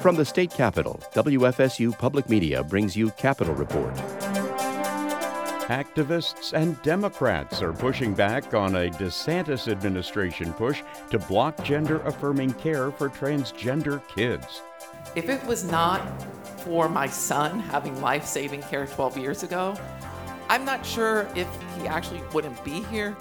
From 0.00 0.14
the 0.14 0.24
state 0.24 0.50
capitol, 0.50 1.00
WFSU 1.14 1.96
Public 1.98 2.28
Media 2.28 2.62
brings 2.62 2.96
you 2.96 3.10
Capitol 3.12 3.54
Report. 3.54 3.94
Activists 5.66 6.52
and 6.52 6.80
Democrats 6.82 7.60
are 7.60 7.72
pushing 7.72 8.14
back 8.14 8.54
on 8.54 8.76
a 8.76 8.90
DeSantis 8.90 9.66
administration 9.66 10.52
push 10.52 10.82
to 11.10 11.18
block 11.18 11.62
gender 11.64 12.00
affirming 12.02 12.52
care 12.54 12.92
for 12.92 13.08
transgender 13.08 14.00
kids. 14.14 14.62
If 15.16 15.28
it 15.28 15.44
was 15.44 15.64
not 15.64 16.00
for 16.60 16.88
my 16.88 17.08
son 17.08 17.58
having 17.58 18.00
life 18.00 18.24
saving 18.24 18.62
care 18.62 18.86
12 18.86 19.18
years 19.18 19.42
ago, 19.42 19.76
I'm 20.48 20.64
not 20.64 20.86
sure 20.86 21.28
if 21.34 21.48
he 21.78 21.88
actually 21.88 22.22
wouldn't 22.32 22.62
be 22.64 22.82
here. 22.84 23.16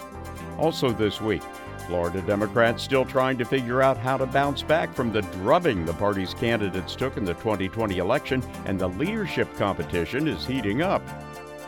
Also, 0.59 0.91
this 0.91 1.19
week, 1.19 1.41
Florida 1.87 2.21
Democrats 2.21 2.83
still 2.83 3.05
trying 3.05 3.37
to 3.37 3.45
figure 3.45 3.81
out 3.81 3.97
how 3.97 4.17
to 4.17 4.25
bounce 4.25 4.63
back 4.63 4.93
from 4.93 5.11
the 5.11 5.21
drubbing 5.21 5.85
the 5.85 5.93
party's 5.93 6.33
candidates 6.33 6.95
took 6.95 7.17
in 7.17 7.25
the 7.25 7.33
2020 7.35 7.97
election, 7.97 8.43
and 8.65 8.79
the 8.79 8.87
leadership 8.87 9.53
competition 9.55 10.27
is 10.27 10.45
heating 10.45 10.81
up. 10.81 11.01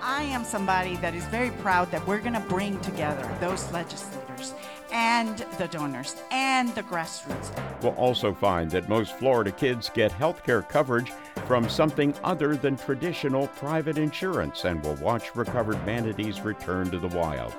I 0.02 0.23
am 0.23 0.44
somebody 0.44 0.95
that 0.98 1.13
is 1.13 1.25
very 1.25 1.52
proud 1.52 1.91
that 1.91 2.08
we're 2.08 2.22
going 2.22 2.34
to 2.34 2.39
bring 2.39 2.80
together 2.80 3.30
those 3.41 3.70
legislators 3.72 4.53
and 4.91 5.38
the 5.58 5.67
donors 5.67 6.16
and 6.31 6.73
the 6.75 6.84
grassroots. 6.84 7.52
We'll 7.84 7.91
also 7.94 8.34
find 8.34 8.72
that 8.72 8.88
most 8.88 9.17
Florida 9.17 9.52
kids 9.52 9.91
get 9.94 10.11
health 10.11 10.44
care 10.44 10.61
coverage 10.61 11.11
from 11.45 11.67
something 11.67 12.13
other 12.23 12.55
than 12.55 12.77
traditional 12.77 13.47
private 13.47 13.97
insurance, 13.97 14.63
and 14.63 14.81
we'll 14.84 14.95
watch 14.95 15.36
recovered 15.36 15.86
manatees 15.86 16.41
return 16.41 16.89
to 16.91 16.99
the 16.99 17.09
wild. 17.09 17.53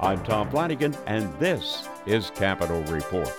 I'm 0.00 0.22
Tom 0.22 0.48
Flanagan, 0.48 0.96
and 1.08 1.32
this 1.40 1.88
is 2.06 2.30
Capitol 2.36 2.84
Report. 2.84 3.34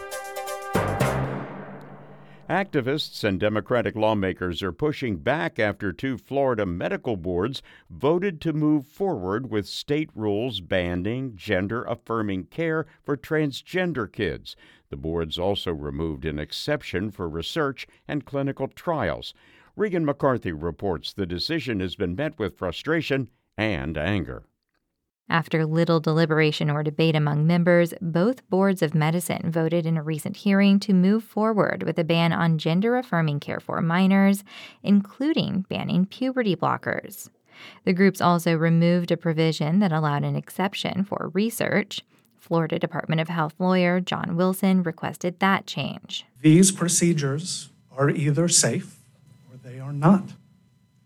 Activists 2.49 3.23
and 3.23 3.39
Democratic 3.39 3.95
lawmakers 3.95 4.61
are 4.61 4.73
pushing 4.73 5.15
back 5.15 5.57
after 5.57 5.93
two 5.93 6.17
Florida 6.17 6.65
medical 6.65 7.15
boards 7.15 7.61
voted 7.89 8.41
to 8.41 8.51
move 8.51 8.85
forward 8.85 9.49
with 9.49 9.69
state 9.69 10.09
rules 10.13 10.59
banning 10.59 11.37
gender 11.37 11.85
affirming 11.85 12.43
care 12.43 12.85
for 13.03 13.15
transgender 13.15 14.11
kids. 14.11 14.57
The 14.89 14.97
boards 14.97 15.39
also 15.39 15.71
removed 15.71 16.25
an 16.25 16.39
exception 16.39 17.09
for 17.09 17.29
research 17.29 17.87
and 18.05 18.25
clinical 18.25 18.67
trials. 18.67 19.33
Regan 19.77 20.03
McCarthy 20.03 20.51
reports 20.51 21.13
the 21.13 21.25
decision 21.25 21.79
has 21.79 21.95
been 21.95 22.17
met 22.17 22.37
with 22.37 22.57
frustration 22.57 23.29
and 23.57 23.97
anger. 23.97 24.43
After 25.29 25.63
little 25.63 25.99
deliberation 25.99 26.71
or 26.71 26.81
debate 26.81 27.15
among 27.15 27.45
members, 27.45 27.93
both 28.01 28.47
boards 28.49 28.81
of 28.81 28.95
medicine 28.95 29.51
voted 29.51 29.85
in 29.85 29.95
a 29.95 30.01
recent 30.01 30.37
hearing 30.37 30.79
to 30.79 30.93
move 30.93 31.23
forward 31.23 31.83
with 31.83 31.99
a 31.99 32.03
ban 32.03 32.33
on 32.33 32.57
gender 32.57 32.97
affirming 32.97 33.39
care 33.39 33.59
for 33.59 33.79
minors, 33.79 34.43
including 34.81 35.65
banning 35.69 36.07
puberty 36.07 36.55
blockers. 36.55 37.29
The 37.83 37.93
groups 37.93 38.21
also 38.21 38.55
removed 38.55 39.11
a 39.11 39.17
provision 39.17 39.79
that 39.79 39.91
allowed 39.91 40.23
an 40.23 40.35
exception 40.35 41.03
for 41.03 41.29
research. 41.33 42.01
Florida 42.37 42.79
Department 42.79 43.21
of 43.21 43.27
Health 43.27 43.53
lawyer 43.59 43.99
John 43.99 44.35
Wilson 44.35 44.81
requested 44.81 45.39
that 45.39 45.67
change. 45.67 46.25
These 46.41 46.71
procedures 46.71 47.69
are 47.91 48.09
either 48.09 48.47
safe 48.47 48.97
or 49.51 49.57
they 49.57 49.79
are 49.79 49.93
not. 49.93 50.23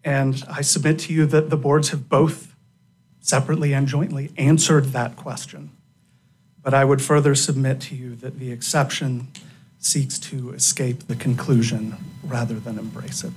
And 0.05 0.43
I 0.49 0.61
submit 0.61 0.99
to 0.99 1.13
you 1.13 1.25
that 1.25 1.49
the 1.49 1.57
boards 1.57 1.89
have 1.89 2.07
both 2.07 2.52
separately 3.23 3.73
and 3.73 3.87
jointly 3.87 4.31
answered 4.37 4.87
that 4.87 5.15
question. 5.15 5.71
But 6.61 6.73
I 6.73 6.85
would 6.85 7.01
further 7.01 7.33
submit 7.33 7.81
to 7.81 7.95
you 7.95 8.15
that 8.17 8.37
the 8.37 8.51
exception 8.51 9.29
seeks 9.79 10.19
to 10.19 10.51
escape 10.51 11.07
the 11.07 11.15
conclusion 11.15 11.95
rather 12.23 12.59
than 12.59 12.77
embrace 12.77 13.23
it. 13.23 13.33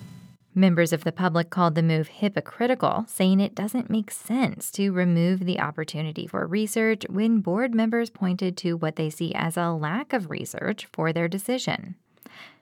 Members 0.54 0.92
of 0.92 1.04
the 1.04 1.12
public 1.12 1.50
called 1.50 1.74
the 1.74 1.82
move 1.82 2.08
hypocritical, 2.08 3.04
saying 3.08 3.40
it 3.40 3.54
doesn't 3.54 3.90
make 3.90 4.10
sense 4.10 4.70
to 4.72 4.90
remove 4.90 5.41
the 5.41 5.60
opportunity 5.60 6.26
for 6.26 6.46
research 6.46 7.04
when 7.10 7.41
board 7.41 7.75
members 7.75 8.10
pointed 8.10 8.56
to 8.56 8.75
what 8.75 8.96
they 8.96 9.10
see 9.10 9.34
as 9.34 9.56
a 9.56 9.70
lack 9.70 10.12
of 10.12 10.30
research 10.30 10.88
for 10.92 11.12
their 11.12 11.28
decision. 11.28 11.96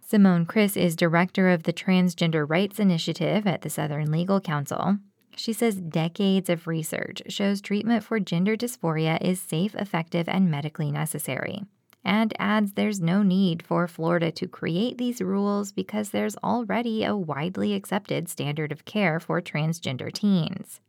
Simone 0.01 0.45
Chriss 0.45 0.77
is 0.77 0.97
director 0.97 1.49
of 1.49 1.63
the 1.63 1.73
Transgender 1.73 2.49
Rights 2.49 2.79
Initiative 2.79 3.47
at 3.47 3.63
the 3.63 3.71
Southern 3.71 4.11
Legal 4.11 4.41
Counsel. 4.41 4.99
She 5.37 5.53
says 5.53 5.77
decades 5.77 6.49
of 6.49 6.67
research 6.67 7.23
shows 7.29 7.61
treatment 7.61 8.05
for 8.05 8.21
gender 8.21 8.57
dysphoria 8.57 9.21
is 9.21 9.41
safe, 9.41 9.75
effective, 9.75 10.29
and 10.29 10.51
medically 10.51 10.91
necessary. 10.91 11.65
And 12.05 12.35
adds 12.39 12.73
there's 12.73 13.01
no 13.01 13.23
need 13.23 13.63
for 13.63 13.89
Florida 13.89 14.31
to 14.33 14.47
create 14.47 14.99
these 14.99 15.23
rules 15.23 15.73
because 15.73 16.11
there's 16.11 16.37
already 16.37 17.03
a 17.03 17.17
widely 17.17 17.75
accepted 17.75 18.29
standard 18.29 18.73
of 18.73 18.85
care 18.85 19.19
for 19.19 19.41
transgender 19.41 20.13
teens. 20.13 20.81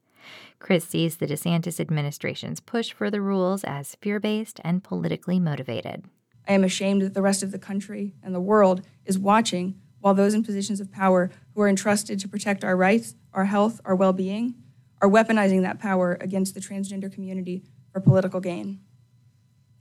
Chriss 0.60 0.84
sees 0.84 1.18
the 1.18 1.28
DeSantis 1.28 1.80
administration's 1.80 2.60
push 2.60 2.92
for 2.92 3.10
the 3.10 3.22
rules 3.22 3.64
as 3.64 3.96
fear 4.02 4.20
based 4.20 4.60
and 4.64 4.84
politically 4.84 5.40
motivated. 5.40 6.06
I 6.48 6.54
am 6.54 6.64
ashamed 6.64 7.02
that 7.02 7.14
the 7.14 7.22
rest 7.22 7.44
of 7.44 7.52
the 7.52 7.60
country 7.60 8.14
and 8.22 8.36
the 8.36 8.42
world 8.42 8.82
is 9.06 9.18
watching 9.18 9.80
while 10.02 10.14
those 10.14 10.34
in 10.34 10.44
positions 10.44 10.80
of 10.80 10.92
power 10.92 11.32
who 11.56 11.62
are 11.62 11.70
entrusted 11.70 12.20
to 12.20 12.28
protect 12.28 12.64
our 12.64 12.76
rights 12.76 13.16
our 13.36 13.46
health, 13.46 13.82
our 13.86 13.96
well 13.96 14.14
being, 14.14 14.56
are 15.02 15.10
weaponizing 15.10 15.62
that 15.62 15.80
power 15.80 16.18
against 16.22 16.56
the 16.56 16.62
transgender 16.62 17.12
community 17.12 17.64
for 17.92 18.00
political 18.00 18.40
gain. 18.40 18.80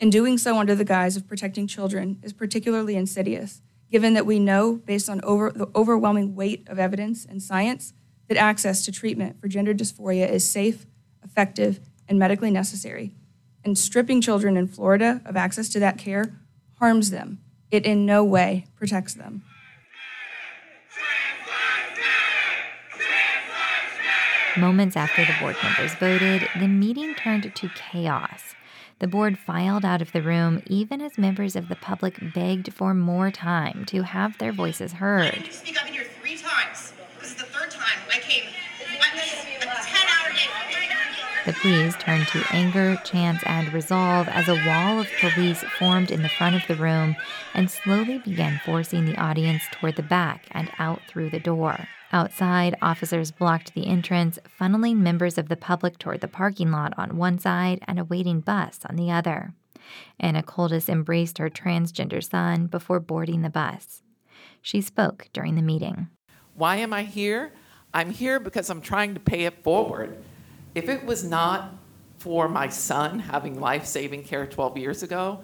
And 0.00 0.10
doing 0.10 0.36
so 0.36 0.58
under 0.58 0.74
the 0.74 0.84
guise 0.84 1.16
of 1.16 1.28
protecting 1.28 1.66
children 1.66 2.18
is 2.22 2.32
particularly 2.32 2.96
insidious, 2.96 3.62
given 3.90 4.14
that 4.14 4.26
we 4.26 4.40
know, 4.40 4.74
based 4.84 5.08
on 5.08 5.20
over, 5.22 5.50
the 5.50 5.68
overwhelming 5.74 6.34
weight 6.34 6.66
of 6.68 6.78
evidence 6.78 7.24
and 7.24 7.42
science, 7.42 7.92
that 8.28 8.36
access 8.36 8.84
to 8.84 8.92
treatment 8.92 9.40
for 9.40 9.48
gender 9.48 9.72
dysphoria 9.72 10.28
is 10.28 10.48
safe, 10.48 10.84
effective, 11.22 11.78
and 12.08 12.18
medically 12.18 12.50
necessary. 12.50 13.14
And 13.64 13.78
stripping 13.78 14.20
children 14.20 14.56
in 14.56 14.66
Florida 14.66 15.22
of 15.24 15.36
access 15.36 15.68
to 15.70 15.80
that 15.80 15.96
care 15.96 16.34
harms 16.80 17.10
them. 17.10 17.38
It 17.70 17.86
in 17.86 18.04
no 18.04 18.24
way 18.24 18.66
protects 18.74 19.14
them. 19.14 19.44
Moments 24.56 24.96
after 24.96 25.24
the 25.24 25.34
board 25.40 25.56
members 25.62 25.94
voted, 25.94 26.48
the 26.58 26.68
meeting 26.68 27.14
turned 27.16 27.52
to 27.54 27.68
chaos. 27.70 28.54
The 29.00 29.08
board 29.08 29.36
filed 29.36 29.84
out 29.84 30.00
of 30.00 30.12
the 30.12 30.22
room 30.22 30.62
even 30.66 31.00
as 31.00 31.18
members 31.18 31.56
of 31.56 31.68
the 31.68 31.74
public 31.74 32.18
begged 32.32 32.72
for 32.72 32.94
more 32.94 33.32
time 33.32 33.84
to 33.86 34.02
have 34.02 34.38
their 34.38 34.52
voices 34.52 34.92
heard. 34.92 35.44
To 35.44 35.52
speak 35.52 35.80
up 35.80 35.88
in 35.88 35.94
here 35.94 36.04
three 36.20 36.36
times. 36.36 36.92
This 37.18 37.30
is 37.30 37.36
the 37.36 37.46
third 37.46 37.70
time 37.72 37.98
I 38.08 38.18
came. 38.18 38.44
The 41.44 41.52
pleas 41.52 41.94
turned 41.96 42.26
to 42.28 42.42
anger, 42.52 42.96
chants, 43.04 43.42
and 43.44 43.70
resolve 43.74 44.28
as 44.28 44.48
a 44.48 44.54
wall 44.66 45.00
of 45.00 45.08
police 45.20 45.62
formed 45.78 46.10
in 46.10 46.22
the 46.22 46.30
front 46.30 46.56
of 46.56 46.66
the 46.66 46.74
room 46.74 47.16
and 47.52 47.70
slowly 47.70 48.16
began 48.18 48.62
forcing 48.64 49.04
the 49.04 49.20
audience 49.20 49.62
toward 49.70 49.96
the 49.96 50.02
back 50.02 50.46
and 50.52 50.70
out 50.78 51.02
through 51.06 51.28
the 51.28 51.40
door. 51.40 51.86
Outside, 52.14 52.76
officers 52.80 53.32
blocked 53.32 53.74
the 53.74 53.88
entrance, 53.88 54.38
funneling 54.60 54.98
members 54.98 55.36
of 55.36 55.48
the 55.48 55.56
public 55.56 55.98
toward 55.98 56.20
the 56.20 56.28
parking 56.28 56.70
lot 56.70 56.94
on 56.96 57.16
one 57.16 57.40
side 57.40 57.80
and 57.88 57.98
a 57.98 58.04
waiting 58.04 58.38
bus 58.38 58.78
on 58.88 58.94
the 58.94 59.10
other. 59.10 59.52
Anna 60.20 60.44
Koldis 60.44 60.88
embraced 60.88 61.38
her 61.38 61.50
transgender 61.50 62.22
son 62.22 62.68
before 62.68 63.00
boarding 63.00 63.42
the 63.42 63.50
bus. 63.50 64.04
She 64.62 64.80
spoke 64.80 65.28
during 65.32 65.56
the 65.56 65.60
meeting. 65.60 66.06
Why 66.54 66.76
am 66.76 66.92
I 66.92 67.02
here? 67.02 67.52
I'm 67.92 68.10
here 68.10 68.38
because 68.38 68.70
I'm 68.70 68.80
trying 68.80 69.14
to 69.14 69.20
pay 69.20 69.46
it 69.46 69.64
forward. 69.64 70.22
If 70.72 70.88
it 70.88 71.04
was 71.04 71.24
not 71.24 71.72
for 72.18 72.48
my 72.48 72.68
son 72.68 73.18
having 73.18 73.58
life 73.58 73.86
saving 73.86 74.22
care 74.22 74.46
12 74.46 74.78
years 74.78 75.02
ago, 75.02 75.42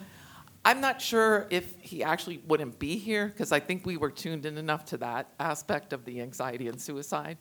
I'm 0.65 0.81
not 0.81 1.01
sure 1.01 1.47
if 1.51 1.75
he 1.81 2.03
actually 2.05 2.43
wouldn't 2.47 2.79
be 2.79 2.97
here 2.97 3.29
because 3.29 3.51
I 3.51 3.61
think 3.61 3.87
we 3.87 3.97
were 3.97 4.11
tuned 4.11 4.45
in 4.45 4.59
enough 4.59 4.85
to 4.87 4.99
that 4.99 5.33
aspect 5.41 5.93
of 5.93 6.05
the 6.05 6.21
anxiety 6.21 6.69
and 6.69 6.81
suicide. 6.81 7.39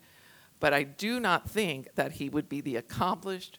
But 0.58 0.72
I 0.72 0.84
do 0.84 1.20
not 1.20 1.48
think 1.48 1.94
that 1.94 2.12
he 2.12 2.28
would 2.28 2.48
be 2.48 2.60
the 2.60 2.76
accomplished, 2.76 3.58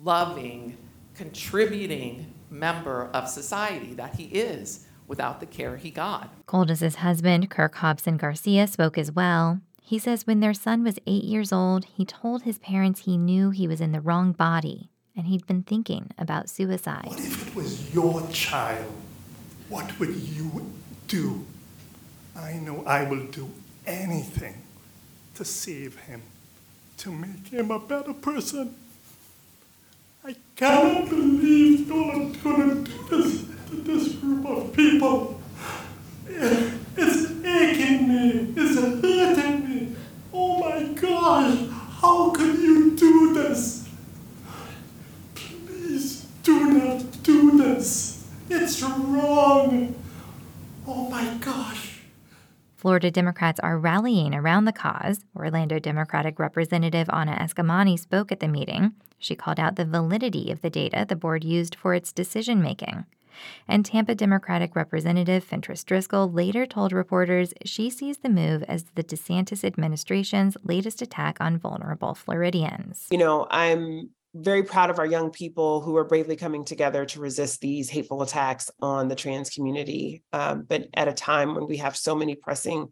loving, 0.00 0.76
contributing 1.14 2.34
member 2.50 3.10
of 3.12 3.28
society 3.28 3.94
that 3.94 4.14
he 4.14 4.24
is 4.24 4.86
without 5.06 5.40
the 5.40 5.46
care 5.46 5.76
he 5.76 5.90
got. 5.90 6.30
Koldis's 6.46 6.96
husband, 6.96 7.50
Kirk 7.50 7.76
Hobson 7.76 8.16
Garcia, 8.16 8.66
spoke 8.68 8.96
as 8.96 9.10
well. 9.10 9.60
He 9.82 9.98
says 9.98 10.24
when 10.24 10.38
their 10.38 10.54
son 10.54 10.84
was 10.84 11.00
eight 11.06 11.24
years 11.24 11.52
old, 11.52 11.84
he 11.84 12.04
told 12.04 12.42
his 12.42 12.58
parents 12.58 13.00
he 13.00 13.18
knew 13.18 13.50
he 13.50 13.66
was 13.66 13.80
in 13.80 13.90
the 13.90 14.00
wrong 14.00 14.30
body 14.30 14.90
and 15.16 15.26
he'd 15.26 15.46
been 15.46 15.64
thinking 15.64 16.10
about 16.16 16.48
suicide. 16.48 17.06
What 17.06 17.18
if 17.18 17.48
it 17.48 17.54
was 17.54 17.92
your 17.92 18.26
child? 18.28 18.92
What 19.70 19.98
would 20.00 20.16
you 20.16 20.72
do? 21.06 21.46
I 22.36 22.54
know 22.54 22.82
I 22.84 23.04
will 23.04 23.26
do 23.26 23.48
anything 23.86 24.62
to 25.36 25.44
save 25.44 25.96
him, 25.96 26.22
to 26.98 27.12
make 27.12 27.46
him 27.46 27.70
a 27.70 27.78
better 27.78 28.12
person. 28.12 28.74
I 30.24 30.34
cannot 30.56 31.08
believe 31.08 31.88
Donald's 31.88 32.36
going 32.38 32.84
to 32.84 32.90
do 32.90 33.08
this 33.10 33.44
to 33.70 33.76
this 33.76 34.12
group 34.16 34.44
of 34.44 34.72
people. 34.72 35.40
It's 36.26 37.30
aching 37.46 38.08
me. 38.08 38.52
It's 38.56 38.74
hurting 38.74 39.68
me. 39.68 39.96
Oh 40.34 40.58
my 40.58 40.82
gosh, 41.00 41.68
how 42.00 42.30
could 42.30 42.58
you 42.58 42.96
do 42.96 43.34
this? 43.34 43.79
Florida 52.76 53.10
Democrats 53.10 53.60
are 53.60 53.78
rallying 53.78 54.34
around 54.34 54.64
the 54.64 54.72
cause. 54.72 55.20
Orlando 55.36 55.78
Democratic 55.78 56.38
Representative 56.38 57.10
Anna 57.12 57.32
Eskamani 57.32 57.98
spoke 57.98 58.32
at 58.32 58.40
the 58.40 58.48
meeting. 58.48 58.94
She 59.18 59.36
called 59.36 59.60
out 59.60 59.76
the 59.76 59.84
validity 59.84 60.50
of 60.50 60.62
the 60.62 60.70
data 60.70 61.04
the 61.06 61.14
board 61.14 61.44
used 61.44 61.74
for 61.74 61.92
its 61.92 62.10
decision 62.10 62.62
making. 62.62 63.04
And 63.68 63.84
Tampa 63.84 64.14
Democratic 64.14 64.74
Representative 64.74 65.46
Fentrice 65.46 65.84
Driskell 65.84 66.34
later 66.34 66.64
told 66.64 66.92
reporters 66.92 67.52
she 67.66 67.90
sees 67.90 68.16
the 68.18 68.30
move 68.30 68.62
as 68.62 68.84
the 68.94 69.04
DeSantis 69.04 69.62
administration's 69.62 70.56
latest 70.64 71.02
attack 71.02 71.36
on 71.38 71.58
vulnerable 71.58 72.14
Floridians. 72.14 73.08
You 73.10 73.18
know, 73.18 73.46
I'm 73.50 74.08
very 74.34 74.62
proud 74.62 74.90
of 74.90 74.98
our 74.98 75.06
young 75.06 75.30
people 75.30 75.80
who 75.80 75.96
are 75.96 76.04
bravely 76.04 76.36
coming 76.36 76.64
together 76.64 77.04
to 77.04 77.20
resist 77.20 77.60
these 77.60 77.90
hateful 77.90 78.22
attacks 78.22 78.70
on 78.80 79.08
the 79.08 79.16
trans 79.16 79.50
community. 79.50 80.22
Um, 80.32 80.64
but 80.68 80.88
at 80.94 81.08
a 81.08 81.12
time 81.12 81.54
when 81.54 81.66
we 81.66 81.78
have 81.78 81.96
so 81.96 82.14
many 82.14 82.36
pressing 82.36 82.88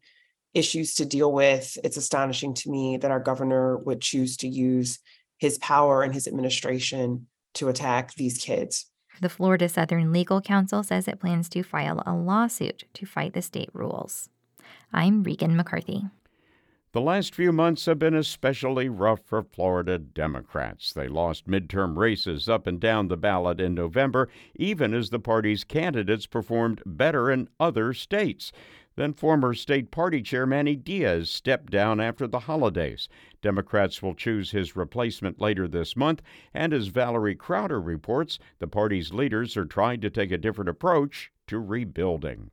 issues 0.55 0.95
to 0.95 1.05
deal 1.05 1.33
with, 1.33 1.79
it's 1.85 1.97
astonishing 1.97 2.55
to 2.55 2.71
me 2.71 2.97
that 2.97 3.11
our 3.11 3.21
governor 3.21 3.79
would 3.79 4.01
choose 4.01 4.37
to 4.39 4.49
use 4.49 4.99
his 5.39 5.59
power 5.59 6.03
and 6.03 6.13
his 6.13 6.27
administration 6.27 7.29
to 7.55 7.69
attack 7.69 8.15
these 8.15 8.39
kids. 8.39 8.87
The 9.21 9.29
Florida 9.29 9.69
Southern 9.69 10.13
Legal 10.13 10.41
Counsel 10.41 10.83
says 10.83 11.09
it 11.09 11.21
plans 11.21 11.49
to 11.51 11.63
file 11.63 12.03
a 12.07 12.15
lawsuit 12.15 12.85
to 12.95 13.07
fight 13.07 13.33
the 13.33 13.43
state 13.43 13.71
rules. 13.73 14.29
I'm 14.93 15.23
Regan 15.23 15.57
McCarthy. 15.57 16.05
The 16.99 17.05
last 17.05 17.33
few 17.33 17.53
months 17.53 17.87
have 17.87 18.01
been 18.01 18.17
especially 18.17 18.89
rough 18.89 19.21
for 19.25 19.45
Florida 19.45 19.99
Democrats. 20.01 20.93
They 20.93 21.07
lost 21.07 21.47
midterm 21.47 21.97
races 21.97 22.49
up 22.49 22.67
and 22.67 22.81
down 22.81 23.07
the 23.07 23.17
ballot 23.17 23.61
in 23.61 23.73
November, 23.73 24.29
even 24.57 24.93
as 24.93 25.11
the 25.11 25.21
party's 25.21 25.63
candidates 25.63 26.27
performed 26.27 26.83
better 26.85 27.31
in 27.31 27.51
other 27.61 27.93
states. 27.95 28.51
Then 28.97 29.13
former 29.13 29.55
state 29.55 29.93
party 29.93 30.23
chair 30.23 30.45
Manny 30.45 30.75
Diaz 30.75 31.31
stepped 31.31 31.71
down 31.71 32.01
after 32.01 32.27
the 32.27 32.41
holidays. 32.41 33.09
Democrats 33.43 34.03
will 34.03 34.17
choose 34.17 34.51
his 34.51 34.75
replacement 34.75 35.41
later 35.41 35.69
this 35.69 35.97
month, 35.97 36.21
and 36.53 36.73
as 36.73 36.89
Valerie 36.89 37.37
Crowder 37.37 37.81
reports, 37.81 38.41
the 38.59 38.67
party's 38.67 39.13
leaders 39.13 39.57
are 39.57 39.67
trying 39.67 40.01
to 40.01 40.11
take 40.11 40.33
a 40.33 40.37
different 40.37 40.69
approach 40.69 41.31
to 41.47 41.61
rebuilding. 41.61 42.51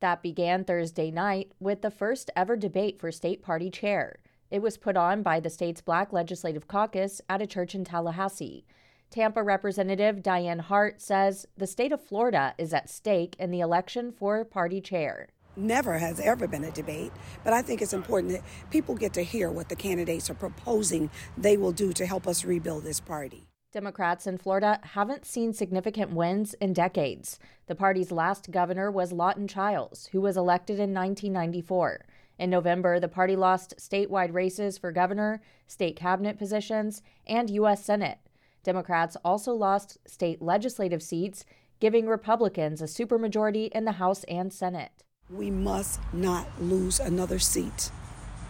That 0.00 0.22
began 0.22 0.64
Thursday 0.64 1.10
night 1.10 1.52
with 1.60 1.82
the 1.82 1.90
first 1.90 2.30
ever 2.34 2.56
debate 2.56 2.98
for 2.98 3.12
state 3.12 3.42
party 3.42 3.70
chair. 3.70 4.20
It 4.50 4.62
was 4.62 4.78
put 4.78 4.96
on 4.96 5.22
by 5.22 5.40
the 5.40 5.50
state's 5.50 5.82
Black 5.82 6.10
Legislative 6.10 6.66
Caucus 6.66 7.20
at 7.28 7.42
a 7.42 7.46
church 7.46 7.74
in 7.74 7.84
Tallahassee. 7.84 8.64
Tampa 9.10 9.42
Representative 9.42 10.22
Dianne 10.22 10.62
Hart 10.62 11.02
says 11.02 11.46
the 11.56 11.66
state 11.66 11.92
of 11.92 12.02
Florida 12.02 12.54
is 12.56 12.72
at 12.72 12.88
stake 12.88 13.36
in 13.38 13.50
the 13.50 13.60
election 13.60 14.10
for 14.10 14.42
party 14.44 14.80
chair. 14.80 15.28
Never 15.54 15.98
has 15.98 16.18
ever 16.20 16.46
been 16.46 16.64
a 16.64 16.70
debate, 16.70 17.12
but 17.44 17.52
I 17.52 17.60
think 17.60 17.82
it's 17.82 17.92
important 17.92 18.32
that 18.32 18.44
people 18.70 18.94
get 18.94 19.12
to 19.14 19.22
hear 19.22 19.50
what 19.50 19.68
the 19.68 19.76
candidates 19.76 20.30
are 20.30 20.34
proposing 20.34 21.10
they 21.36 21.58
will 21.58 21.72
do 21.72 21.92
to 21.92 22.06
help 22.06 22.26
us 22.26 22.44
rebuild 22.44 22.84
this 22.84 23.00
party. 23.00 23.49
Democrats 23.72 24.26
in 24.26 24.36
Florida 24.36 24.80
haven't 24.82 25.24
seen 25.24 25.52
significant 25.52 26.10
wins 26.10 26.54
in 26.54 26.72
decades. 26.72 27.38
The 27.66 27.76
party's 27.76 28.10
last 28.10 28.50
governor 28.50 28.90
was 28.90 29.12
Lawton 29.12 29.46
Chiles, 29.46 30.08
who 30.10 30.20
was 30.20 30.36
elected 30.36 30.80
in 30.80 30.92
1994. 30.92 32.04
In 32.38 32.50
November, 32.50 32.98
the 32.98 33.08
party 33.08 33.36
lost 33.36 33.74
statewide 33.78 34.34
races 34.34 34.76
for 34.76 34.90
governor, 34.90 35.40
state 35.68 35.94
cabinet 35.94 36.36
positions, 36.36 37.00
and 37.26 37.48
U.S. 37.50 37.84
Senate. 37.84 38.18
Democrats 38.64 39.16
also 39.24 39.52
lost 39.52 39.98
state 40.04 40.42
legislative 40.42 41.02
seats, 41.02 41.44
giving 41.78 42.06
Republicans 42.06 42.82
a 42.82 42.86
supermajority 42.86 43.70
in 43.70 43.84
the 43.84 43.92
House 43.92 44.24
and 44.24 44.52
Senate. 44.52 45.04
We 45.30 45.50
must 45.50 46.00
not 46.12 46.46
lose 46.60 46.98
another 46.98 47.38
seat 47.38 47.90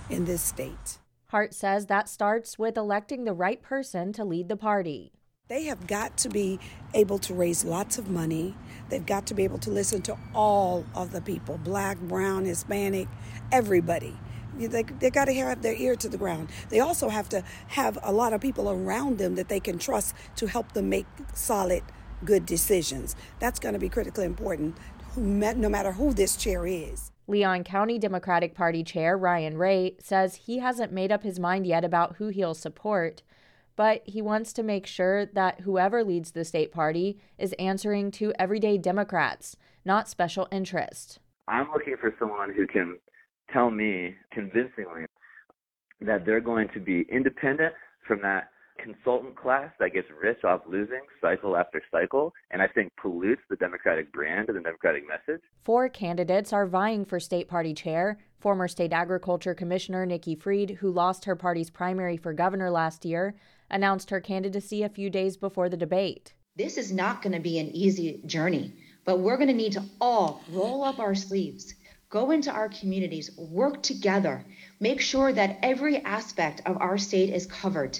in 0.09 0.25
this 0.25 0.41
state. 0.41 0.99
Hart 1.31 1.55
says 1.55 1.87
that 1.87 2.09
starts 2.09 2.59
with 2.59 2.77
electing 2.77 3.23
the 3.23 3.33
right 3.33 3.63
person 3.63 4.13
to 4.15 4.25
lead 4.25 4.49
the 4.49 4.57
party. 4.57 5.13
They 5.47 5.65
have 5.65 5.87
got 5.87 6.17
to 6.19 6.29
be 6.29 6.59
able 6.93 7.21
to 7.21 7.35
raise 7.35 7.65
lots 7.65 7.99
of 7.99 8.11
money. 8.11 8.57
They've 8.89 9.07
got 9.07 9.27
to 9.27 9.35
be 9.35 9.45
able 9.45 9.59
to 9.59 9.71
listen 9.71 10.03
to 10.03 10.19
all 10.35 10.85
of 10.93 11.13
the 11.13 11.21
people 11.21 11.57
black, 11.59 12.01
brown, 12.01 12.47
Hispanic, 12.47 13.07
everybody. 13.53 14.19
They, 14.59 14.83
they 14.83 15.11
got 15.11 15.27
to 15.27 15.33
have 15.35 15.63
their 15.63 15.75
ear 15.75 15.95
to 15.95 16.09
the 16.09 16.19
ground. 16.19 16.51
They 16.69 16.81
also 16.81 17.09
have 17.09 17.29
to 17.29 17.45
have 17.69 17.97
a 18.03 18.13
lot 18.13 18.33
of 18.33 18.41
people 18.41 18.69
around 18.69 19.19
them 19.19 19.37
that 19.37 19.49
they 19.49 19.61
can 19.61 19.79
trust 19.79 20.17
to 20.35 20.49
help 20.49 20.73
them 20.73 20.89
make 20.89 21.07
solid, 21.33 21.85
good 22.25 22.45
decisions. 22.45 23.15
That's 23.39 23.61
going 23.61 23.75
to 23.75 23.79
be 23.79 23.89
critically 23.89 24.25
important 24.25 24.77
no 25.17 25.69
matter 25.69 25.93
who 25.93 26.13
this 26.13 26.35
chair 26.35 26.67
is. 26.67 27.13
Leon 27.31 27.63
County 27.63 27.97
Democratic 27.97 28.55
Party 28.57 28.83
Chair 28.83 29.17
Ryan 29.17 29.57
Ray 29.57 29.95
says 30.01 30.35
he 30.35 30.59
hasn't 30.59 30.91
made 30.93 31.13
up 31.13 31.23
his 31.23 31.39
mind 31.39 31.65
yet 31.65 31.85
about 31.85 32.17
who 32.17 32.27
he'll 32.27 32.55
support, 32.55 33.23
but 33.77 34.03
he 34.05 34.21
wants 34.21 34.53
to 34.53 34.65
make 34.65 34.85
sure 34.85 35.27
that 35.27 35.61
whoever 35.61 36.03
leads 36.03 36.33
the 36.33 36.45
state 36.45 36.73
party 36.73 37.21
is 37.39 37.53
answering 37.53 38.11
to 38.11 38.33
everyday 38.37 38.77
Democrats, 38.77 39.57
not 39.85 40.09
special 40.09 40.49
interest. 40.51 41.21
I'm 41.47 41.71
looking 41.73 41.97
for 42.01 42.13
someone 42.19 42.53
who 42.53 42.67
can 42.67 42.99
tell 43.53 43.71
me 43.71 44.17
convincingly 44.33 45.07
that 46.01 46.27
they're 46.27 46.41
going 46.41 46.67
to 46.75 46.81
be 46.81 47.07
independent 47.13 47.75
from 48.09 48.21
that 48.23 48.49
consultant 48.83 49.37
class 49.37 49.71
that 49.79 49.93
gets 49.93 50.09
rich 50.23 50.45
off 50.45 50.63
losing 50.67 51.03
cycle 51.21 51.57
after 51.57 51.83
cycle, 51.91 52.33
and 52.51 52.63
I 52.63 52.67
think 52.67 52.93
pollutes 53.01 53.43
the 53.49 53.57
Democratic 53.57 54.13
brand 54.13 54.49
and 54.49 54.59
the 54.59 54.63
Democratic 54.63 55.05
message. 55.07 55.43
Four 55.65 55.89
candidates 55.89 56.53
are 56.53 56.67
vying 56.67 57.05
for 57.05 57.21
state 57.21 57.49
party 57.49 57.75
chair. 57.75 58.19
Former 58.39 58.69
State 58.69 58.93
Agriculture 58.93 59.55
Commissioner 59.55 60.07
Nikki 60.07 60.35
Fried, 60.35 60.79
who 60.81 60.91
lost 60.91 61.27
her 61.27 61.37
party's 61.37 61.69
primary 61.69 62.17
for 62.17 62.33
governor 62.33 62.71
last 62.71 63.05
year, 63.05 63.35
announced 63.71 64.11
her 64.11 64.21
candidacy 64.21 64.83
a 64.83 64.89
few 64.89 65.11
days 65.11 65.37
before 65.37 65.69
the 65.69 65.77
debate. 65.77 66.35
This 66.57 66.79
is 66.79 66.91
not 66.91 67.23
going 67.23 67.35
to 67.35 67.41
be 67.41 67.59
an 67.59 67.69
easy 67.69 68.23
journey, 68.27 68.75
but 69.05 69.21
we're 69.21 69.37
going 69.37 69.49
to 69.49 69.55
need 69.55 69.73
to 69.73 69.85
all 70.01 70.43
roll 70.51 70.83
up 70.85 70.99
our 70.99 71.15
sleeves, 71.15 71.75
go 72.09 72.31
into 72.31 72.51
our 72.51 72.69
communities, 72.69 73.31
work 73.37 73.83
together, 73.83 74.45
make 74.81 75.01
sure 75.01 75.33
that 75.33 75.59
every 75.63 75.99
aspect 75.99 76.63
of 76.65 76.79
our 76.79 76.99
state 76.99 77.31
is 77.31 77.47
covered 77.47 77.99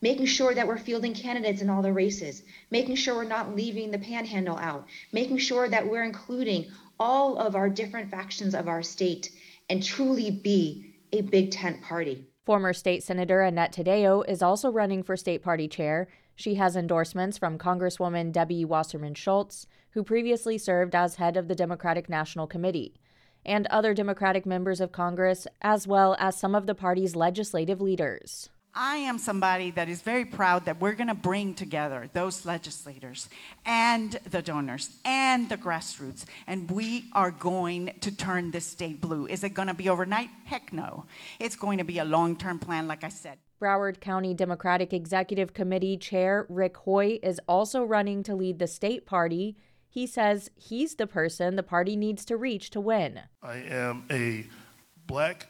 making 0.00 0.26
sure 0.26 0.54
that 0.54 0.66
we're 0.66 0.78
fielding 0.78 1.14
candidates 1.14 1.62
in 1.62 1.70
all 1.70 1.82
the 1.82 1.92
races, 1.92 2.42
making 2.70 2.96
sure 2.96 3.14
we're 3.14 3.24
not 3.24 3.54
leaving 3.54 3.90
the 3.90 3.98
panhandle 3.98 4.56
out, 4.58 4.86
making 5.12 5.38
sure 5.38 5.68
that 5.68 5.88
we're 5.88 6.04
including 6.04 6.66
all 7.00 7.38
of 7.38 7.54
our 7.54 7.68
different 7.68 8.10
factions 8.10 8.54
of 8.54 8.68
our 8.68 8.82
state 8.82 9.30
and 9.70 9.82
truly 9.82 10.30
be 10.30 10.94
a 11.12 11.20
big 11.20 11.50
tent 11.50 11.80
party. 11.82 12.26
Former 12.44 12.72
state 12.72 13.02
senator 13.02 13.42
Annette 13.42 13.74
Taddeo 13.74 14.26
is 14.26 14.42
also 14.42 14.70
running 14.70 15.02
for 15.02 15.16
state 15.16 15.42
party 15.42 15.68
chair. 15.68 16.08
She 16.34 16.54
has 16.54 16.76
endorsements 16.76 17.36
from 17.36 17.58
Congresswoman 17.58 18.32
Debbie 18.32 18.64
Wasserman 18.64 19.14
Schultz, 19.14 19.66
who 19.90 20.02
previously 20.02 20.56
served 20.56 20.94
as 20.94 21.16
head 21.16 21.36
of 21.36 21.48
the 21.48 21.54
Democratic 21.54 22.08
National 22.08 22.46
Committee, 22.46 22.94
and 23.44 23.66
other 23.66 23.92
Democratic 23.92 24.46
members 24.46 24.80
of 24.80 24.92
Congress, 24.92 25.46
as 25.60 25.86
well 25.86 26.16
as 26.18 26.38
some 26.38 26.54
of 26.54 26.66
the 26.66 26.74
party's 26.74 27.16
legislative 27.16 27.80
leaders. 27.80 28.48
I 28.80 28.98
am 28.98 29.18
somebody 29.18 29.72
that 29.72 29.88
is 29.88 30.02
very 30.02 30.24
proud 30.24 30.66
that 30.66 30.80
we're 30.80 30.92
going 30.92 31.08
to 31.08 31.14
bring 31.14 31.52
together 31.52 32.08
those 32.12 32.46
legislators 32.46 33.28
and 33.66 34.12
the 34.30 34.40
donors 34.40 34.90
and 35.04 35.48
the 35.48 35.56
grassroots, 35.56 36.26
and 36.46 36.70
we 36.70 37.06
are 37.12 37.32
going 37.32 37.90
to 38.02 38.14
turn 38.14 38.52
this 38.52 38.66
state 38.66 39.00
blue. 39.00 39.26
Is 39.26 39.42
it 39.42 39.48
going 39.48 39.66
to 39.66 39.74
be 39.74 39.88
overnight? 39.88 40.28
Heck 40.44 40.72
no. 40.72 41.06
It's 41.40 41.56
going 41.56 41.78
to 41.78 41.84
be 41.84 41.98
a 41.98 42.04
long 42.04 42.36
term 42.36 42.60
plan, 42.60 42.86
like 42.86 43.02
I 43.02 43.08
said. 43.08 43.38
Broward 43.60 43.98
County 43.98 44.32
Democratic 44.32 44.92
Executive 44.92 45.52
Committee 45.54 45.96
Chair 45.96 46.46
Rick 46.48 46.76
Hoye 46.86 47.18
is 47.20 47.40
also 47.48 47.82
running 47.82 48.22
to 48.22 48.36
lead 48.36 48.60
the 48.60 48.68
state 48.68 49.06
party. 49.06 49.56
He 49.88 50.06
says 50.06 50.52
he's 50.54 50.94
the 50.94 51.08
person 51.08 51.56
the 51.56 51.64
party 51.64 51.96
needs 51.96 52.24
to 52.26 52.36
reach 52.36 52.70
to 52.70 52.80
win. 52.80 53.22
I 53.42 53.56
am 53.56 54.04
a 54.08 54.46
black 55.08 55.48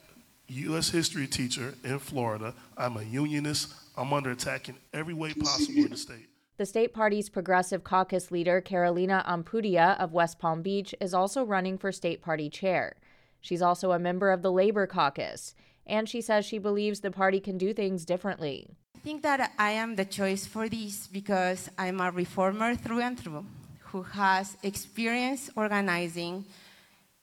U.S. 0.49 0.91
history 0.91 1.27
teacher 1.27 1.75
in 1.85 1.99
Florida. 1.99 2.55
I'm 2.77 2.97
a 2.97 3.03
unionist. 3.03 3.73
I'm 3.97 4.13
under 4.13 4.31
attack 4.31 4.69
in 4.69 4.77
every 4.93 5.15
way 5.15 5.35
possible 5.35 5.85
in 5.85 5.91
the 5.91 5.97
state. 5.97 6.27
The 6.57 6.67
state 6.67 6.93
party's 6.93 7.29
progressive 7.29 7.85
caucus 7.85 8.31
leader, 8.31 8.61
Carolina 8.61 9.25
Ampudia 9.29 9.99
of 10.01 10.13
West 10.13 10.39
Palm 10.39 10.63
Beach, 10.63 10.95
is 11.01 11.15
also 11.15 11.45
running 11.45 11.79
for 11.79 11.93
state 11.93 12.23
party 12.23 12.51
chair. 12.51 12.97
She's 13.41 13.63
also 13.63 13.93
a 13.93 13.99
member 13.99 14.33
of 14.33 14.43
the 14.43 14.51
Labor 14.51 14.87
Caucus, 14.87 15.55
and 15.87 16.09
she 16.09 16.21
says 16.21 16.45
she 16.45 16.59
believes 16.59 17.01
the 17.01 17.11
party 17.11 17.39
can 17.39 17.59
do 17.59 17.73
things 17.73 18.05
differently. 18.05 18.71
I 18.97 18.99
think 19.01 19.23
that 19.23 19.53
I 19.59 19.71
am 19.71 19.95
the 19.95 20.05
choice 20.05 20.47
for 20.47 20.69
this 20.69 21.07
because 21.07 21.71
I'm 21.79 22.01
a 22.01 22.11
reformer 22.11 22.75
through 22.75 23.01
and 23.01 23.19
through 23.19 23.47
who 23.81 24.03
has 24.03 24.57
experience 24.63 25.51
organizing 25.57 26.45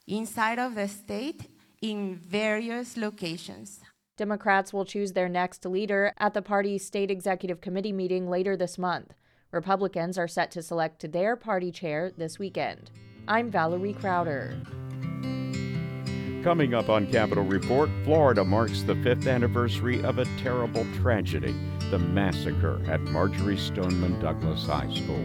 inside 0.07 0.59
of 0.59 0.75
the 0.75 0.87
state 0.87 1.41
in 1.81 2.15
various 2.15 2.97
locations. 2.97 3.81
Democrats 4.17 4.71
will 4.71 4.85
choose 4.85 5.13
their 5.13 5.29
next 5.29 5.65
leader 5.65 6.13
at 6.17 6.33
the 6.33 6.41
party's 6.41 6.85
state 6.85 7.11
executive 7.11 7.61
committee 7.61 7.91
meeting 7.91 8.29
later 8.29 8.55
this 8.55 8.77
month. 8.77 9.13
Republicans 9.51 10.17
are 10.17 10.27
set 10.27 10.51
to 10.51 10.61
select 10.61 11.11
their 11.11 11.35
party 11.35 11.71
chair 11.71 12.11
this 12.17 12.39
weekend. 12.39 12.91
I'm 13.27 13.51
Valerie 13.51 13.93
Crowder. 13.93 14.55
Coming 16.43 16.73
up 16.73 16.89
on 16.89 17.07
Capitol 17.07 17.43
Report, 17.43 17.89
Florida 18.03 18.43
marks 18.43 18.83
the 18.83 18.95
fifth 18.97 19.27
anniversary 19.27 20.03
of 20.03 20.19
a 20.19 20.25
terrible 20.37 20.85
tragedy 21.01 21.55
the 21.91 21.99
massacre 21.99 22.81
at 22.87 22.99
Marjory 23.01 23.57
Stoneman 23.57 24.19
Douglas 24.19 24.65
High 24.65 24.91
School. 24.93 25.23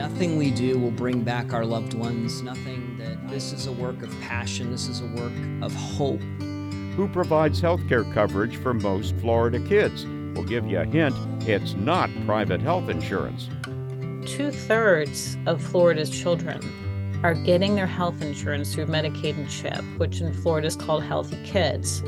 Nothing 0.00 0.38
we 0.38 0.50
do 0.50 0.78
will 0.78 0.90
bring 0.90 1.22
back 1.22 1.52
our 1.52 1.66
loved 1.66 1.92
ones. 1.92 2.40
Nothing 2.40 2.96
that 2.96 3.28
this 3.28 3.52
is 3.52 3.66
a 3.66 3.72
work 3.72 4.02
of 4.02 4.08
passion. 4.22 4.70
This 4.70 4.88
is 4.88 5.02
a 5.02 5.06
work 5.08 5.32
of 5.60 5.74
hope. 5.74 6.22
Who 6.96 7.06
provides 7.12 7.60
health 7.60 7.86
care 7.86 8.04
coverage 8.04 8.56
for 8.56 8.72
most 8.72 9.14
Florida 9.16 9.60
kids? 9.60 10.06
We'll 10.06 10.44
give 10.44 10.66
you 10.66 10.78
a 10.78 10.86
hint 10.86 11.14
it's 11.46 11.74
not 11.74 12.08
private 12.24 12.62
health 12.62 12.88
insurance. 12.88 13.50
Two 14.24 14.50
thirds 14.50 15.36
of 15.44 15.62
Florida's 15.62 16.08
children 16.08 16.62
are 17.22 17.34
getting 17.34 17.74
their 17.74 17.86
health 17.86 18.22
insurance 18.22 18.74
through 18.74 18.86
Medicaid 18.86 19.36
and 19.36 19.50
CHIP, 19.50 19.84
which 19.98 20.22
in 20.22 20.32
Florida 20.32 20.66
is 20.66 20.76
called 20.76 21.02
Healthy 21.02 21.44
Kids. 21.44 22.02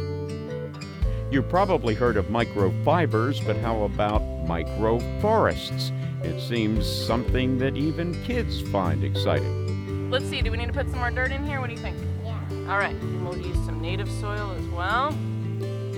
You've 1.32 1.48
probably 1.48 1.94
heard 1.94 2.18
of 2.18 2.26
microfibers, 2.26 3.42
but 3.46 3.56
how 3.56 3.84
about 3.84 4.20
microforests? 4.46 5.90
It 6.22 6.38
seems 6.38 6.86
something 6.86 7.56
that 7.56 7.74
even 7.74 8.22
kids 8.24 8.60
find 8.60 9.02
exciting. 9.02 10.10
Let's 10.10 10.26
see, 10.26 10.42
do 10.42 10.50
we 10.50 10.58
need 10.58 10.66
to 10.66 10.74
put 10.74 10.90
some 10.90 10.98
more 10.98 11.10
dirt 11.10 11.32
in 11.32 11.46
here? 11.46 11.58
What 11.58 11.70
do 11.70 11.72
you 11.72 11.80
think? 11.80 11.96
Yeah. 12.22 12.38
All 12.68 12.76
right, 12.76 12.94
and 12.94 13.26
we'll 13.26 13.38
use 13.38 13.56
some 13.64 13.80
native 13.80 14.10
soil 14.10 14.54
as 14.58 14.66
well. 14.66 15.08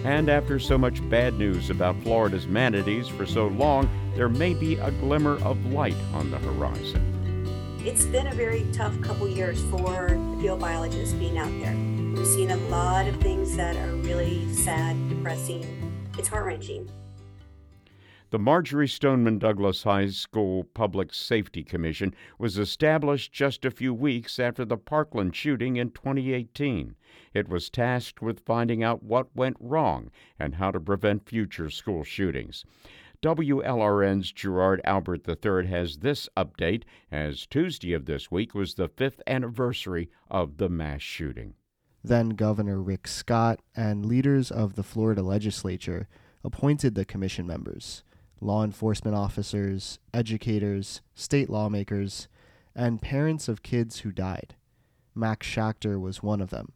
And 0.04 0.28
after 0.28 0.60
so 0.60 0.78
much 0.78 1.06
bad 1.10 1.34
news 1.34 1.68
about 1.68 2.00
Florida's 2.04 2.46
manatees 2.46 3.08
for 3.08 3.26
so 3.26 3.48
long, 3.48 3.90
there 4.14 4.28
may 4.28 4.54
be 4.54 4.76
a 4.76 4.92
glimmer 4.92 5.42
of 5.42 5.66
light 5.66 5.96
on 6.12 6.30
the 6.30 6.38
horizon. 6.38 7.10
It's 7.84 8.04
been 8.04 8.28
a 8.28 8.34
very 8.34 8.64
tough 8.72 8.98
couple 9.00 9.28
years 9.28 9.60
for 9.64 10.10
the 10.10 10.38
field 10.40 10.60
biologists 10.60 11.12
being 11.14 11.38
out 11.38 11.50
there. 11.60 11.74
We've 12.14 12.24
seen 12.28 12.52
a 12.52 12.56
lot 12.68 13.08
of 13.08 13.16
things 13.16 13.56
that 13.56 13.74
are 13.76 13.96
really 13.96 14.54
sad, 14.54 14.96
depressing. 15.24 16.06
It's 16.18 16.28
heart 16.28 16.44
wrenching. 16.44 16.86
The 18.28 18.38
Marjory 18.38 18.86
Stoneman 18.86 19.38
Douglas 19.38 19.84
High 19.84 20.08
School 20.08 20.64
Public 20.64 21.14
Safety 21.14 21.64
Commission 21.64 22.14
was 22.38 22.58
established 22.58 23.32
just 23.32 23.64
a 23.64 23.70
few 23.70 23.94
weeks 23.94 24.38
after 24.38 24.66
the 24.66 24.76
Parkland 24.76 25.34
shooting 25.34 25.76
in 25.76 25.92
2018. 25.92 26.94
It 27.32 27.48
was 27.48 27.70
tasked 27.70 28.20
with 28.20 28.44
finding 28.44 28.82
out 28.82 29.02
what 29.02 29.34
went 29.34 29.56
wrong 29.60 30.10
and 30.38 30.56
how 30.56 30.70
to 30.70 30.80
prevent 30.80 31.26
future 31.26 31.70
school 31.70 32.04
shootings. 32.04 32.66
WLRN's 33.22 34.30
Gerard 34.30 34.82
Albert 34.84 35.26
III 35.26 35.66
has 35.68 35.98
this 35.98 36.28
update 36.36 36.82
as 37.10 37.46
Tuesday 37.46 37.94
of 37.94 38.04
this 38.04 38.30
week 38.30 38.54
was 38.54 38.74
the 38.74 38.88
fifth 38.88 39.22
anniversary 39.26 40.10
of 40.30 40.58
the 40.58 40.68
mass 40.68 41.00
shooting. 41.00 41.54
Then 42.06 42.30
Governor 42.30 42.82
Rick 42.82 43.08
Scott 43.08 43.60
and 43.74 44.04
leaders 44.04 44.50
of 44.50 44.74
the 44.74 44.82
Florida 44.82 45.22
legislature 45.22 46.06
appointed 46.44 46.94
the 46.94 47.06
commission 47.06 47.46
members 47.46 48.04
law 48.40 48.62
enforcement 48.62 49.16
officers, 49.16 49.98
educators, 50.12 51.00
state 51.14 51.48
lawmakers, 51.48 52.28
and 52.76 53.00
parents 53.00 53.48
of 53.48 53.62
kids 53.62 54.00
who 54.00 54.12
died. 54.12 54.54
Max 55.14 55.46
Schachter 55.46 55.98
was 55.98 56.22
one 56.22 56.42
of 56.42 56.50
them. 56.50 56.72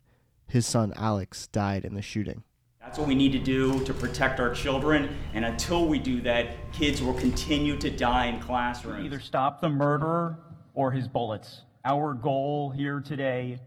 His 0.46 0.64
son 0.64 0.94
Alex 0.96 1.46
died 1.48 1.84
in 1.84 1.92
the 1.92 2.00
shooting. 2.00 2.42
That's 2.80 2.98
what 2.98 3.06
we 3.06 3.14
need 3.14 3.32
to 3.32 3.38
do 3.38 3.84
to 3.84 3.92
protect 3.92 4.40
our 4.40 4.54
children, 4.54 5.14
and 5.34 5.44
until 5.44 5.86
we 5.86 5.98
do 5.98 6.22
that, 6.22 6.72
kids 6.72 7.02
will 7.02 7.12
continue 7.12 7.76
to 7.76 7.90
die 7.90 8.26
in 8.26 8.40
classrooms. 8.40 9.04
Either 9.04 9.20
stop 9.20 9.60
the 9.60 9.68
murderer 9.68 10.38
or 10.72 10.90
his 10.90 11.06
bullets. 11.06 11.62
Our 11.84 12.14
goal 12.14 12.70
here 12.70 13.00
today 13.00 13.58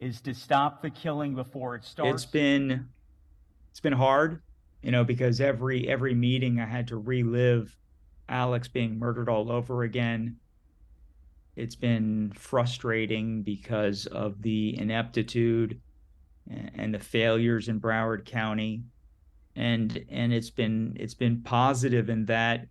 is 0.00 0.20
to 0.22 0.34
stop 0.34 0.82
the 0.82 0.90
killing 0.90 1.34
before 1.34 1.74
it 1.74 1.84
starts. 1.84 2.24
It's 2.24 2.30
been 2.30 2.88
it's 3.70 3.80
been 3.80 3.92
hard, 3.92 4.42
you 4.82 4.90
know, 4.90 5.04
because 5.04 5.40
every 5.40 5.88
every 5.88 6.14
meeting 6.14 6.60
I 6.60 6.66
had 6.66 6.88
to 6.88 6.96
relive 6.96 7.76
Alex 8.28 8.68
being 8.68 8.98
murdered 8.98 9.28
all 9.28 9.50
over 9.50 9.82
again. 9.82 10.36
It's 11.54 11.76
been 11.76 12.32
frustrating 12.34 13.42
because 13.42 14.06
of 14.06 14.42
the 14.42 14.78
ineptitude 14.78 15.80
and 16.48 16.92
the 16.92 16.98
failures 16.98 17.68
in 17.68 17.80
Broward 17.80 18.24
County. 18.24 18.82
And 19.54 20.04
and 20.10 20.32
it's 20.34 20.50
been 20.50 20.96
it's 21.00 21.14
been 21.14 21.40
positive 21.40 22.10
in 22.10 22.26
that 22.26 22.66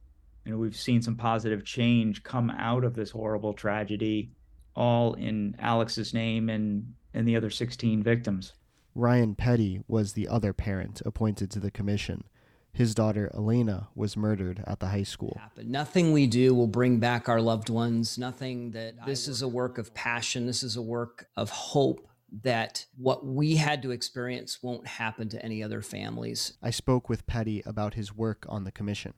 you 0.46 0.52
know 0.52 0.58
we've 0.60 0.76
seen 0.76 1.02
some 1.02 1.16
positive 1.16 1.66
change 1.66 2.22
come 2.22 2.52
out 2.52 2.84
of 2.84 2.94
this 2.94 3.10
horrible 3.10 3.54
tragedy, 3.54 4.30
all 4.76 5.16
in 5.16 5.56
Alex's 5.58 6.14
name 6.14 6.50
and 6.50 6.94
and 7.16 7.28
the 7.28 7.36
other 7.36 7.50
16 7.50 8.04
victims. 8.04 8.54
Ryan 8.94 9.36
Petty 9.36 9.82
was 9.88 10.14
the 10.14 10.28
other 10.28 10.54
parent 10.54 11.02
appointed 11.06 11.50
to 11.52 11.60
the 11.60 11.72
commission. 11.72 12.26
His 12.72 12.94
daughter 12.94 13.32
Alaina 13.34 13.88
was 13.96 14.18
murdered 14.18 14.64
at 14.68 14.80
the 14.80 14.88
high 14.88 15.04
school. 15.04 15.40
Nothing 15.64 16.12
we 16.12 16.28
do 16.28 16.54
will 16.54 16.68
bring 16.68 17.00
back 17.00 17.30
our 17.30 17.42
loved 17.42 17.70
ones. 17.70 18.18
Nothing 18.18 18.72
that 18.72 19.06
this 19.06 19.28
is 19.28 19.42
a 19.42 19.48
work 19.48 19.78
of 19.78 19.94
passion. 19.94 20.46
This 20.46 20.62
is 20.62 20.76
a 20.76 20.82
work 20.82 21.28
of 21.38 21.50
hope 21.50 22.08
that 22.44 22.86
what 22.98 23.26
we 23.26 23.56
had 23.56 23.82
to 23.82 23.92
experience 23.92 24.62
won't 24.62 24.88
happen 24.88 25.30
to 25.30 25.44
any 25.44 25.64
other 25.64 25.82
families. 25.82 26.58
I 26.62 26.72
spoke 26.72 27.08
with 27.08 27.26
Petty 27.28 27.64
about 27.66 27.94
his 27.94 28.14
work 28.14 28.46
on 28.50 28.66
the 28.66 28.74
commission. 28.74 29.14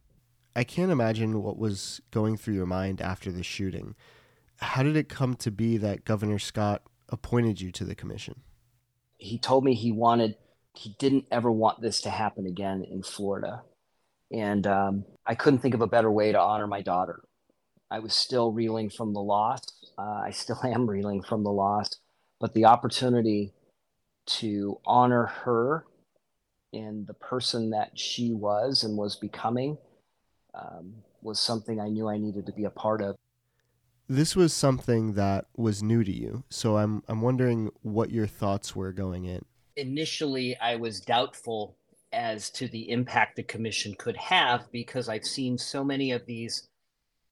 I 0.55 0.63
can't 0.63 0.91
imagine 0.91 1.41
what 1.41 1.57
was 1.57 2.01
going 2.11 2.37
through 2.37 2.55
your 2.55 2.65
mind 2.65 3.01
after 3.01 3.31
the 3.31 3.43
shooting. 3.43 3.95
How 4.57 4.83
did 4.83 4.95
it 4.95 5.09
come 5.09 5.35
to 5.35 5.51
be 5.51 5.77
that 5.77 6.05
Governor 6.05 6.39
Scott 6.39 6.83
appointed 7.09 7.61
you 7.61 7.71
to 7.73 7.85
the 7.85 7.95
commission? 7.95 8.41
He 9.17 9.37
told 9.37 9.63
me 9.63 9.73
he 9.73 9.91
wanted, 9.91 10.35
he 10.73 10.95
didn't 10.99 11.25
ever 11.31 11.51
want 11.51 11.81
this 11.81 12.01
to 12.01 12.09
happen 12.09 12.45
again 12.45 12.83
in 12.89 13.03
Florida. 13.03 13.63
And 14.31 14.67
um, 14.67 15.05
I 15.25 15.35
couldn't 15.35 15.59
think 15.59 15.73
of 15.73 15.81
a 15.81 15.87
better 15.87 16.11
way 16.11 16.31
to 16.31 16.39
honor 16.39 16.67
my 16.67 16.81
daughter. 16.81 17.21
I 17.89 17.99
was 17.99 18.13
still 18.13 18.51
reeling 18.51 18.89
from 18.89 19.13
the 19.13 19.21
loss. 19.21 19.61
Uh, 19.97 20.21
I 20.25 20.31
still 20.31 20.59
am 20.63 20.89
reeling 20.89 21.23
from 21.23 21.43
the 21.43 21.51
loss, 21.51 21.89
but 22.39 22.53
the 22.53 22.65
opportunity 22.65 23.53
to 24.25 24.79
honor 24.85 25.25
her 25.25 25.85
and 26.73 27.07
the 27.07 27.13
person 27.13 27.69
that 27.69 27.97
she 27.97 28.33
was 28.33 28.83
and 28.83 28.97
was 28.97 29.15
becoming 29.15 29.77
um, 30.53 30.95
was 31.21 31.39
something 31.39 31.79
I 31.79 31.87
knew 31.87 32.09
I 32.09 32.17
needed 32.17 32.45
to 32.45 32.51
be 32.51 32.65
a 32.65 32.69
part 32.69 33.01
of. 33.01 33.15
This 34.09 34.37
was 34.37 34.53
something 34.53 35.13
that 35.13 35.47
was 35.57 35.83
new 35.83 36.01
to 36.01 36.11
you, 36.11 36.43
so 36.49 36.77
I'm 36.77 37.03
I'm 37.09 37.21
wondering 37.21 37.69
what 37.81 38.09
your 38.09 38.25
thoughts 38.25 38.73
were 38.73 38.93
going 38.93 39.25
in. 39.25 39.43
Initially, 39.75 40.57
I 40.59 40.77
was 40.77 41.01
doubtful 41.01 41.75
as 42.13 42.49
to 42.51 42.69
the 42.69 42.89
impact 42.89 43.35
the 43.35 43.43
commission 43.43 43.93
could 43.95 44.15
have 44.15 44.71
because 44.71 45.09
I've 45.09 45.25
seen 45.25 45.57
so 45.57 45.83
many 45.83 46.13
of 46.13 46.25
these 46.25 46.69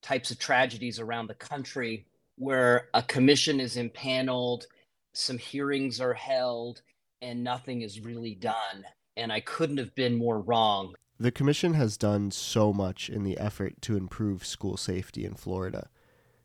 types 0.02 0.32
of 0.32 0.38
tragedies 0.38 1.00
around 1.00 1.28
the 1.28 1.36
country 1.36 2.06
where 2.38 2.90
a 2.94 3.02
commission 3.02 3.62
is 3.62 3.78
impaneled, 3.78 4.68
some 5.14 5.38
hearings 5.38 6.02
are 6.02 6.14
held, 6.14 6.82
and 7.22 7.42
nothing 7.42 7.84
is 7.84 8.02
really 8.02 8.36
done. 8.36 8.84
And 9.16 9.32
I 9.32 9.40
couldn't 9.40 9.78
have 9.78 9.96
been 9.96 10.18
more 10.18 10.42
wrong. 10.42 10.94
The 11.18 11.32
commission 11.32 11.76
has 11.76 11.96
done 11.96 12.32
so 12.32 12.74
much 12.74 13.10
in 13.10 13.24
the 13.24 13.38
effort 13.38 13.82
to 13.84 13.96
improve 13.96 14.46
school 14.46 14.76
safety 14.76 15.24
in 15.24 15.36
Florida 15.36 15.88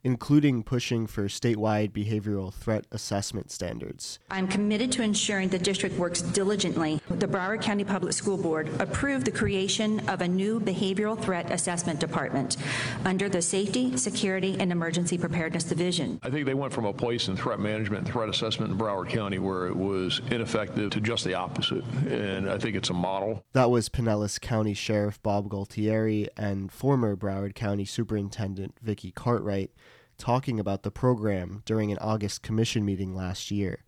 including 0.02 0.62
pushing 0.62 1.06
for 1.06 1.24
statewide 1.24 1.90
behavioral 1.90 2.52
threat 2.52 2.86
assessment 2.90 3.50
standards. 3.50 4.18
I'm 4.30 4.48
committed 4.48 4.90
to 4.92 5.02
ensuring 5.02 5.48
the 5.48 5.58
district 5.58 5.98
works 5.98 6.22
diligently. 6.22 7.00
The 7.08 7.26
Broward 7.26 7.62
County 7.62 7.84
Public 7.84 8.12
School 8.12 8.36
Board 8.36 8.68
approved 8.80 9.26
the 9.26 9.30
creation 9.30 10.08
of 10.08 10.20
a 10.22 10.28
new 10.28 10.60
behavioral 10.60 11.20
threat 11.20 11.50
assessment 11.50 12.00
department 12.00 12.56
under 13.04 13.28
the 13.28 13.42
Safety, 13.42 13.96
Security, 13.96 14.56
and 14.58 14.72
Emergency 14.72 15.18
Preparedness 15.18 15.64
Division. 15.64 16.18
I 16.22 16.30
think 16.30 16.46
they 16.46 16.54
went 16.54 16.72
from 16.72 16.86
a 16.86 16.92
place 16.92 17.28
in 17.28 17.36
threat 17.36 17.60
management 17.60 18.04
and 18.04 18.12
threat 18.12 18.28
assessment 18.28 18.72
in 18.72 18.78
Broward 18.78 19.08
County 19.08 19.38
where 19.38 19.66
it 19.66 19.76
was 19.76 20.20
ineffective 20.30 20.90
to 20.90 21.00
just 21.00 21.24
the 21.24 21.34
opposite. 21.34 21.84
And 22.08 22.48
I 22.48 22.58
think 22.58 22.76
it's 22.76 22.90
a 22.90 22.94
model. 22.94 23.44
That 23.52 23.70
was 23.70 23.88
Pinellas 23.88 24.40
County 24.40 24.74
Sheriff 24.74 25.22
Bob 25.22 25.48
Gualtieri 25.48 26.28
and 26.36 26.72
former 26.72 27.16
Broward 27.16 27.54
County 27.54 27.84
Superintendent 27.84 28.76
Vicki 28.80 29.10
Cartwright 29.10 29.70
talking 30.20 30.60
about 30.60 30.82
the 30.82 30.90
program 30.90 31.62
during 31.64 31.90
an 31.90 31.98
August 31.98 32.42
commission 32.42 32.84
meeting 32.84 33.16
last 33.16 33.50
year. 33.50 33.82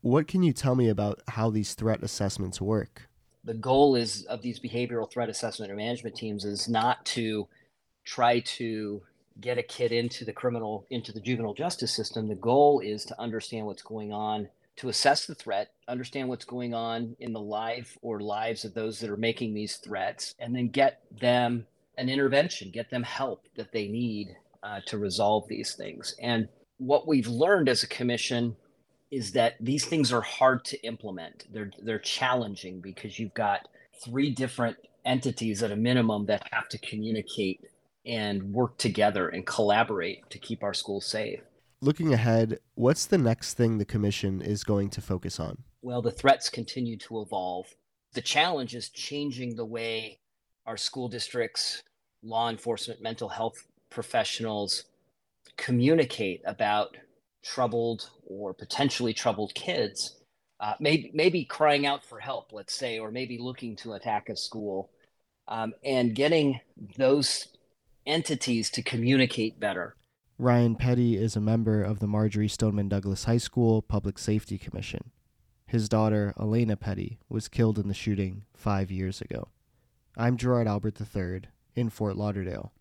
What 0.00 0.28
can 0.28 0.42
you 0.42 0.52
tell 0.52 0.74
me 0.74 0.88
about 0.88 1.20
how 1.28 1.48
these 1.50 1.74
threat 1.74 2.02
assessments 2.02 2.60
work? 2.60 3.08
The 3.44 3.54
goal 3.54 3.94
is 3.94 4.24
of 4.24 4.42
these 4.42 4.58
behavioral 4.60 5.10
threat 5.10 5.30
assessment 5.30 5.70
and 5.70 5.78
management 5.78 6.16
teams 6.16 6.44
is 6.44 6.68
not 6.68 7.06
to 7.06 7.48
try 8.04 8.40
to 8.40 9.02
get 9.40 9.56
a 9.56 9.62
kid 9.62 9.92
into 9.92 10.24
the 10.24 10.32
criminal 10.32 10.84
into 10.90 11.12
the 11.12 11.20
juvenile 11.20 11.54
justice 11.54 11.94
system. 11.94 12.26
The 12.26 12.34
goal 12.34 12.80
is 12.80 13.04
to 13.06 13.20
understand 13.20 13.66
what's 13.66 13.82
going 13.82 14.12
on, 14.12 14.48
to 14.76 14.88
assess 14.88 15.26
the 15.26 15.34
threat, 15.34 15.70
understand 15.86 16.28
what's 16.28 16.44
going 16.44 16.74
on 16.74 17.14
in 17.20 17.32
the 17.32 17.40
life 17.40 17.96
or 18.02 18.20
lives 18.20 18.64
of 18.64 18.74
those 18.74 18.98
that 18.98 19.10
are 19.10 19.16
making 19.16 19.54
these 19.54 19.76
threats, 19.76 20.34
and 20.40 20.54
then 20.54 20.68
get 20.68 21.02
them 21.20 21.66
an 21.96 22.08
intervention, 22.08 22.70
get 22.70 22.90
them 22.90 23.04
help 23.04 23.46
that 23.56 23.72
they 23.72 23.86
need 23.86 24.36
uh, 24.62 24.80
to 24.86 24.98
resolve 24.98 25.46
these 25.48 25.74
things. 25.74 26.14
And 26.20 26.48
what 26.78 27.06
we've 27.06 27.26
learned 27.26 27.68
as 27.68 27.82
a 27.82 27.88
commission 27.88 28.56
is 29.10 29.32
that 29.32 29.54
these 29.60 29.84
things 29.84 30.12
are 30.12 30.20
hard 30.20 30.64
to 30.66 30.80
implement. 30.86 31.46
They're 31.52 31.70
they're 31.82 31.98
challenging 31.98 32.80
because 32.80 33.18
you've 33.18 33.34
got 33.34 33.68
three 34.04 34.30
different 34.30 34.76
entities 35.04 35.62
at 35.62 35.72
a 35.72 35.76
minimum 35.76 36.26
that 36.26 36.46
have 36.52 36.68
to 36.68 36.78
communicate 36.78 37.64
and 38.04 38.52
work 38.52 38.76
together 38.78 39.28
and 39.28 39.46
collaborate 39.46 40.28
to 40.30 40.38
keep 40.38 40.62
our 40.62 40.74
schools 40.74 41.06
safe. 41.06 41.40
Looking 41.80 42.12
ahead, 42.12 42.58
what's 42.74 43.06
the 43.06 43.18
next 43.18 43.54
thing 43.54 43.78
the 43.78 43.84
commission 43.84 44.42
is 44.42 44.64
going 44.64 44.90
to 44.90 45.00
focus 45.00 45.38
on? 45.38 45.62
Well, 45.80 46.02
the 46.02 46.10
threats 46.10 46.50
continue 46.50 46.96
to 46.98 47.20
evolve. 47.20 47.66
The 48.14 48.20
challenge 48.20 48.74
is 48.74 48.88
changing 48.88 49.54
the 49.54 49.64
way 49.64 50.18
our 50.66 50.76
school 50.76 51.08
districts, 51.08 51.82
law 52.22 52.50
enforcement, 52.50 53.00
mental 53.00 53.28
health 53.28 53.66
professionals 53.90 54.84
communicate 55.56 56.42
about 56.46 56.96
troubled 57.42 58.10
or 58.26 58.52
potentially 58.54 59.14
troubled 59.14 59.54
kids, 59.54 60.16
uh, 60.60 60.74
maybe 60.80 61.10
maybe 61.14 61.44
crying 61.44 61.86
out 61.86 62.04
for 62.04 62.18
help, 62.18 62.52
let's 62.52 62.74
say, 62.74 62.98
or 62.98 63.10
maybe 63.10 63.38
looking 63.38 63.76
to 63.76 63.92
attack 63.92 64.28
a 64.28 64.36
school, 64.36 64.90
um, 65.46 65.72
and 65.84 66.14
getting 66.14 66.60
those 66.96 67.48
entities 68.06 68.70
to 68.70 68.82
communicate 68.82 69.60
better. 69.60 69.94
Ryan 70.38 70.76
Petty 70.76 71.16
is 71.16 71.34
a 71.34 71.40
member 71.40 71.82
of 71.82 71.98
the 71.98 72.06
Marjory 72.06 72.48
Stoneman 72.48 72.88
Douglas 72.88 73.24
High 73.24 73.38
School 73.38 73.82
Public 73.82 74.18
Safety 74.18 74.56
Commission. 74.56 75.10
His 75.66 75.88
daughter, 75.88 76.32
Alaina 76.36 76.76
Petty, 76.76 77.18
was 77.28 77.48
killed 77.48 77.78
in 77.78 77.88
the 77.88 77.94
shooting 77.94 78.44
five 78.54 78.90
years 78.90 79.20
ago. 79.20 79.48
I'm 80.16 80.36
Gerard 80.36 80.66
Albert 80.66 80.98
III 81.00 81.42
in 81.74 81.90
Fort 81.90 82.16
Lauderdale. 82.16 82.72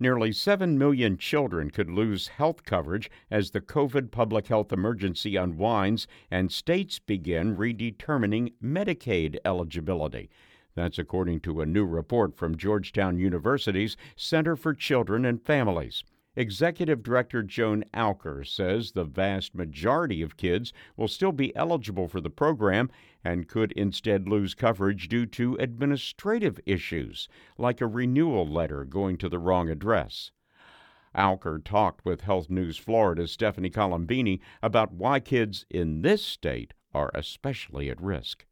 Nearly 0.00 0.32
7 0.32 0.76
million 0.76 1.16
children 1.16 1.70
could 1.70 1.88
lose 1.88 2.28
health 2.28 2.64
coverage 2.64 3.10
as 3.30 3.50
the 3.50 3.60
COVID 3.60 4.10
public 4.10 4.48
health 4.48 4.72
emergency 4.72 5.36
unwinds 5.36 6.08
and 6.30 6.50
states 6.50 6.98
begin 6.98 7.56
redetermining 7.56 8.54
Medicaid 8.62 9.36
eligibility. 9.44 10.30
That's 10.74 10.98
according 10.98 11.40
to 11.40 11.60
a 11.60 11.66
new 11.66 11.84
report 11.84 12.36
from 12.36 12.56
Georgetown 12.56 13.18
University's 13.18 13.96
Center 14.16 14.56
for 14.56 14.74
Children 14.74 15.24
and 15.24 15.40
Families. 15.40 16.02
Executive 16.36 17.02
Director 17.02 17.44
Joan 17.44 17.84
Alker 17.94 18.44
says 18.44 18.90
the 18.90 19.04
vast 19.04 19.54
majority 19.54 20.20
of 20.20 20.36
kids 20.36 20.72
will 20.96 21.06
still 21.06 21.30
be 21.30 21.54
eligible 21.54 22.08
for 22.08 22.20
the 22.20 22.28
program 22.28 22.90
and 23.22 23.46
could 23.46 23.70
instead 23.72 24.28
lose 24.28 24.52
coverage 24.52 25.08
due 25.08 25.26
to 25.26 25.54
administrative 25.60 26.58
issues, 26.66 27.28
like 27.56 27.80
a 27.80 27.86
renewal 27.86 28.48
letter 28.48 28.84
going 28.84 29.16
to 29.18 29.28
the 29.28 29.38
wrong 29.38 29.68
address. 29.68 30.32
Alker 31.14 31.62
talked 31.62 32.04
with 32.04 32.22
Health 32.22 32.50
News 32.50 32.76
Florida's 32.76 33.30
Stephanie 33.30 33.70
Colombini 33.70 34.40
about 34.60 34.92
why 34.92 35.20
kids 35.20 35.64
in 35.70 36.02
this 36.02 36.24
state 36.24 36.74
are 36.92 37.12
especially 37.14 37.88
at 37.88 38.02
risk. 38.02 38.44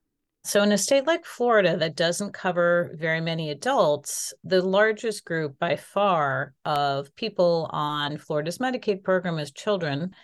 So, 0.44 0.60
in 0.64 0.72
a 0.72 0.78
state 0.78 1.06
like 1.06 1.24
Florida 1.24 1.76
that 1.76 1.94
doesn't 1.94 2.32
cover 2.32 2.96
very 2.98 3.20
many 3.20 3.50
adults, 3.50 4.34
the 4.42 4.60
largest 4.60 5.24
group 5.24 5.56
by 5.60 5.76
far 5.76 6.52
of 6.64 7.14
people 7.14 7.70
on 7.70 8.18
Florida's 8.18 8.58
Medicaid 8.58 9.04
program 9.04 9.38
is 9.38 9.52
children. 9.52 10.14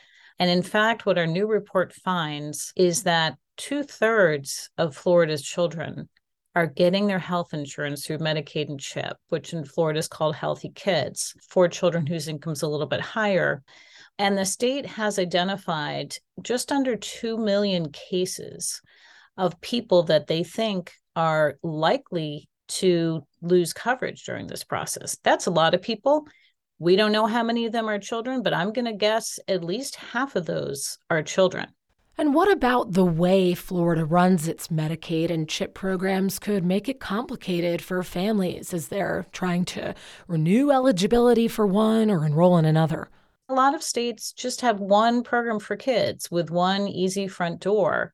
And 0.41 0.51
in 0.51 0.63
fact, 0.63 1.07
what 1.07 1.19
our 1.19 1.27
new 1.29 1.47
report 1.47 1.93
finds 1.93 2.73
is 2.75 3.05
that 3.05 3.39
two 3.57 3.85
thirds 3.85 4.71
of 4.77 4.97
Florida's 4.97 5.43
children 5.43 6.09
are 6.57 6.67
getting 6.67 7.07
their 7.07 7.21
health 7.21 7.55
insurance 7.55 8.05
through 8.05 8.19
Medicaid 8.19 8.69
and 8.69 8.81
CHIP, 8.81 9.17
which 9.29 9.53
in 9.53 9.65
Florida 9.65 10.01
is 10.01 10.09
called 10.09 10.35
Healthy 10.35 10.73
Kids, 10.75 11.33
for 11.49 11.69
children 11.69 12.07
whose 12.07 12.27
income's 12.27 12.63
a 12.63 12.69
little 12.69 12.89
bit 12.89 13.01
higher. 13.01 13.63
And 14.19 14.37
the 14.37 14.45
state 14.45 14.85
has 14.85 15.21
identified 15.21 16.17
just 16.43 16.73
under 16.73 16.97
2 16.97 17.39
million 17.39 17.93
cases 17.93 18.83
of 19.39 19.61
people 19.61 20.03
that 20.05 20.27
they 20.27 20.45
think 20.45 20.93
are 21.17 21.59
likely 21.63 22.49
to 22.69 23.27
lose 23.41 23.73
coverage 23.73 24.25
during 24.25 24.47
this 24.47 24.65
process. 24.65 25.17
That's 25.23 25.47
a 25.47 25.51
lot 25.51 25.75
of 25.75 25.81
people. 25.81 26.27
We 26.79 26.97
don't 26.97 27.13
know 27.13 27.27
how 27.27 27.43
many 27.43 27.65
of 27.65 27.73
them 27.73 27.89
are 27.89 27.99
children, 27.99 28.43
but 28.43 28.53
I'm 28.53 28.73
going 28.73 28.85
to 28.85 28.93
guess 28.93 29.39
at 29.49 29.65
least 29.65 29.97
half 29.97 30.37
of 30.37 30.47
those 30.47 30.99
are 31.09 31.23
children. 31.23 31.69
And 32.21 32.35
what 32.35 32.51
about 32.51 32.95
the 32.95 33.05
way 33.05 33.55
Florida 33.55 34.05
runs 34.05 34.49
its 34.49 34.69
Medicaid 34.69 35.31
and 35.31 35.49
CHIP 35.49 35.73
programs 35.73 36.41
could 36.41 36.65
make 36.65 36.89
it 36.89 36.99
complicated 36.99 37.81
for 37.81 38.03
families 38.03 38.75
as 38.75 38.89
they're 38.89 39.27
trying 39.31 39.65
to 39.67 39.95
renew 40.27 40.73
eligibility 40.73 41.47
for 41.47 41.65
one 41.65 42.11
or 42.11 42.27
enroll 42.27 42.59
in 42.59 42.65
another? 42.65 43.09
A 43.49 43.55
lot 43.55 43.75
of 43.75 43.85
states 43.85 44.33
just 44.33 44.63
have 44.63 44.81
one 44.81 45.23
program 45.23 45.61
for 45.61 45.77
kids 45.77 46.29
with 46.29 46.51
one 46.51 46.89
easy 46.89 47.29
front 47.29 47.61
door. 47.61 48.13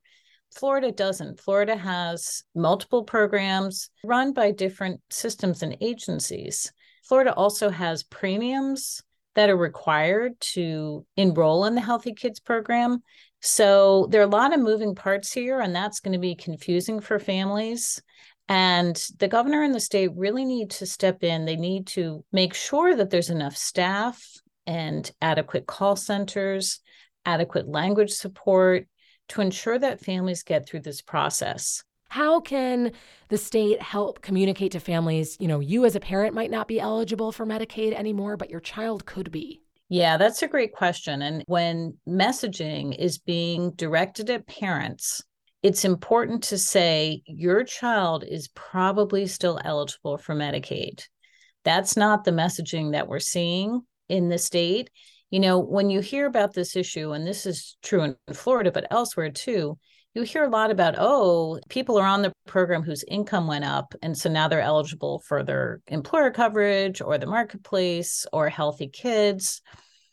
Florida 0.55 0.93
doesn't. 0.93 1.41
Florida 1.41 1.77
has 1.77 2.45
multiple 2.55 3.03
programs 3.03 3.91
run 4.05 4.33
by 4.33 4.51
different 4.51 5.01
systems 5.11 5.63
and 5.63 5.77
agencies. 5.81 6.73
Florida 7.05 7.35
also 7.35 7.71
has 7.71 8.03
premiums 8.05 9.03
that 9.35 9.51
are 9.51 9.57
required 9.57 10.39
to 10.41 11.05
enroll 11.17 11.65
in 11.65 11.75
the 11.75 11.81
Healthy 11.81 12.15
Kids 12.15 12.41
program. 12.41 13.03
So 13.43 14.07
there 14.11 14.21
are 14.21 14.25
a 14.25 14.29
lot 14.29 14.55
of 14.55 14.61
moving 14.61 14.95
parts 14.95 15.33
here, 15.33 15.61
and 15.61 15.75
that's 15.75 16.01
going 16.01 16.13
to 16.13 16.19
be 16.19 16.35
confusing 16.35 17.01
for 17.01 17.19
families. 17.19 18.01
And 18.49 18.97
the 19.19 19.29
governor 19.29 19.63
and 19.63 19.75
the 19.75 19.81
state 19.81 20.11
really 20.15 20.45
need 20.45 20.71
to 20.73 20.87
step 20.87 21.25
in. 21.25 21.45
They 21.45 21.57
need 21.57 21.87
to 21.89 22.25
make 22.33 22.55
sure 22.55 22.95
that 22.95 23.11
there's 23.11 23.31
enough 23.31 23.57
staff 23.57 24.25
and 24.67 25.11
adequate 25.21 25.67
call 25.67 25.97
centers, 25.97 26.81
adequate 27.27 27.69
language 27.69 28.11
support, 28.11 28.87
to 29.29 29.41
ensure 29.41 29.79
that 29.79 30.01
families 30.01 30.43
get 30.43 30.69
through 30.69 30.81
this 30.81 31.01
process. 31.01 31.83
How 32.09 32.41
can 32.41 32.93
the 33.29 33.39
state 33.39 33.83
help 33.83 34.23
communicate 34.23 34.73
to 34.73 34.81
families, 34.81 35.37
you 35.41 35.49
know, 35.49 35.61
you 35.61 35.85
as 35.85 35.97
a 35.97 36.01
parent 36.01 36.35
might 36.35 36.51
not 36.51 36.69
be 36.69 36.79
eligible 36.79 37.33
for 37.33 37.45
Medicaid 37.45 37.93
anymore, 37.93 38.37
but 38.37 38.51
your 38.51 38.61
child 38.61 39.05
could 39.05 39.33
be? 39.33 39.63
Yeah, 39.89 40.17
that's 40.17 40.43
a 40.43 40.49
great 40.49 40.73
question. 40.73 41.23
And 41.23 41.43
when 41.47 41.97
messaging 42.09 42.97
is 42.97 43.19
being 43.19 43.73
directed 43.73 44.31
at 44.31 44.47
parents, 44.47 45.23
it's 45.63 45.85
important 45.85 46.43
to 46.45 46.59
say 46.59 47.23
your 47.27 47.65
child 47.65 48.23
is 48.23 48.49
probably 48.49 49.27
still 49.27 49.59
eligible 49.65 50.19
for 50.19 50.35
Medicaid. 50.35 51.05
That's 51.65 51.97
not 51.97 52.25
the 52.25 52.31
messaging 52.31 52.93
that 52.93 53.09
we're 53.09 53.19
seeing 53.19 53.83
in 54.09 54.29
the 54.29 54.39
state 54.39 54.91
you 55.31 55.41
know, 55.41 55.59
when 55.59 55.91
you 55.91 56.01
hear 56.01 56.27
about 56.27 56.55
this 56.55 56.77
issue, 56.77 57.13
and 57.13 57.27
this 57.27 57.47
is 57.47 57.77
true 57.83 58.03
in 58.03 58.17
Florida, 58.33 58.71
but 58.71 58.87
elsewhere 58.91 59.31
too, 59.31 59.79
you 60.15 60.23
hear 60.23 60.45
a 60.45 60.49
lot 60.49 60.71
about, 60.71 60.95
oh, 60.97 61.59
people 61.69 61.99
are 61.99 62.07
on 62.07 62.23
the 62.23 62.33
program 62.47 62.83
whose 62.83 63.05
income 63.09 63.49
went 63.49 63.65
up. 63.65 63.95
And 64.01 64.17
so 64.17 64.31
now 64.31 64.47
they're 64.47 64.61
eligible 64.61 65.19
for 65.27 65.43
their 65.43 65.81
employer 65.89 66.31
coverage 66.31 67.01
or 67.01 67.19
the 67.19 67.27
marketplace 67.27 68.25
or 68.33 68.49
healthy 68.49 68.87
kids. 68.87 69.61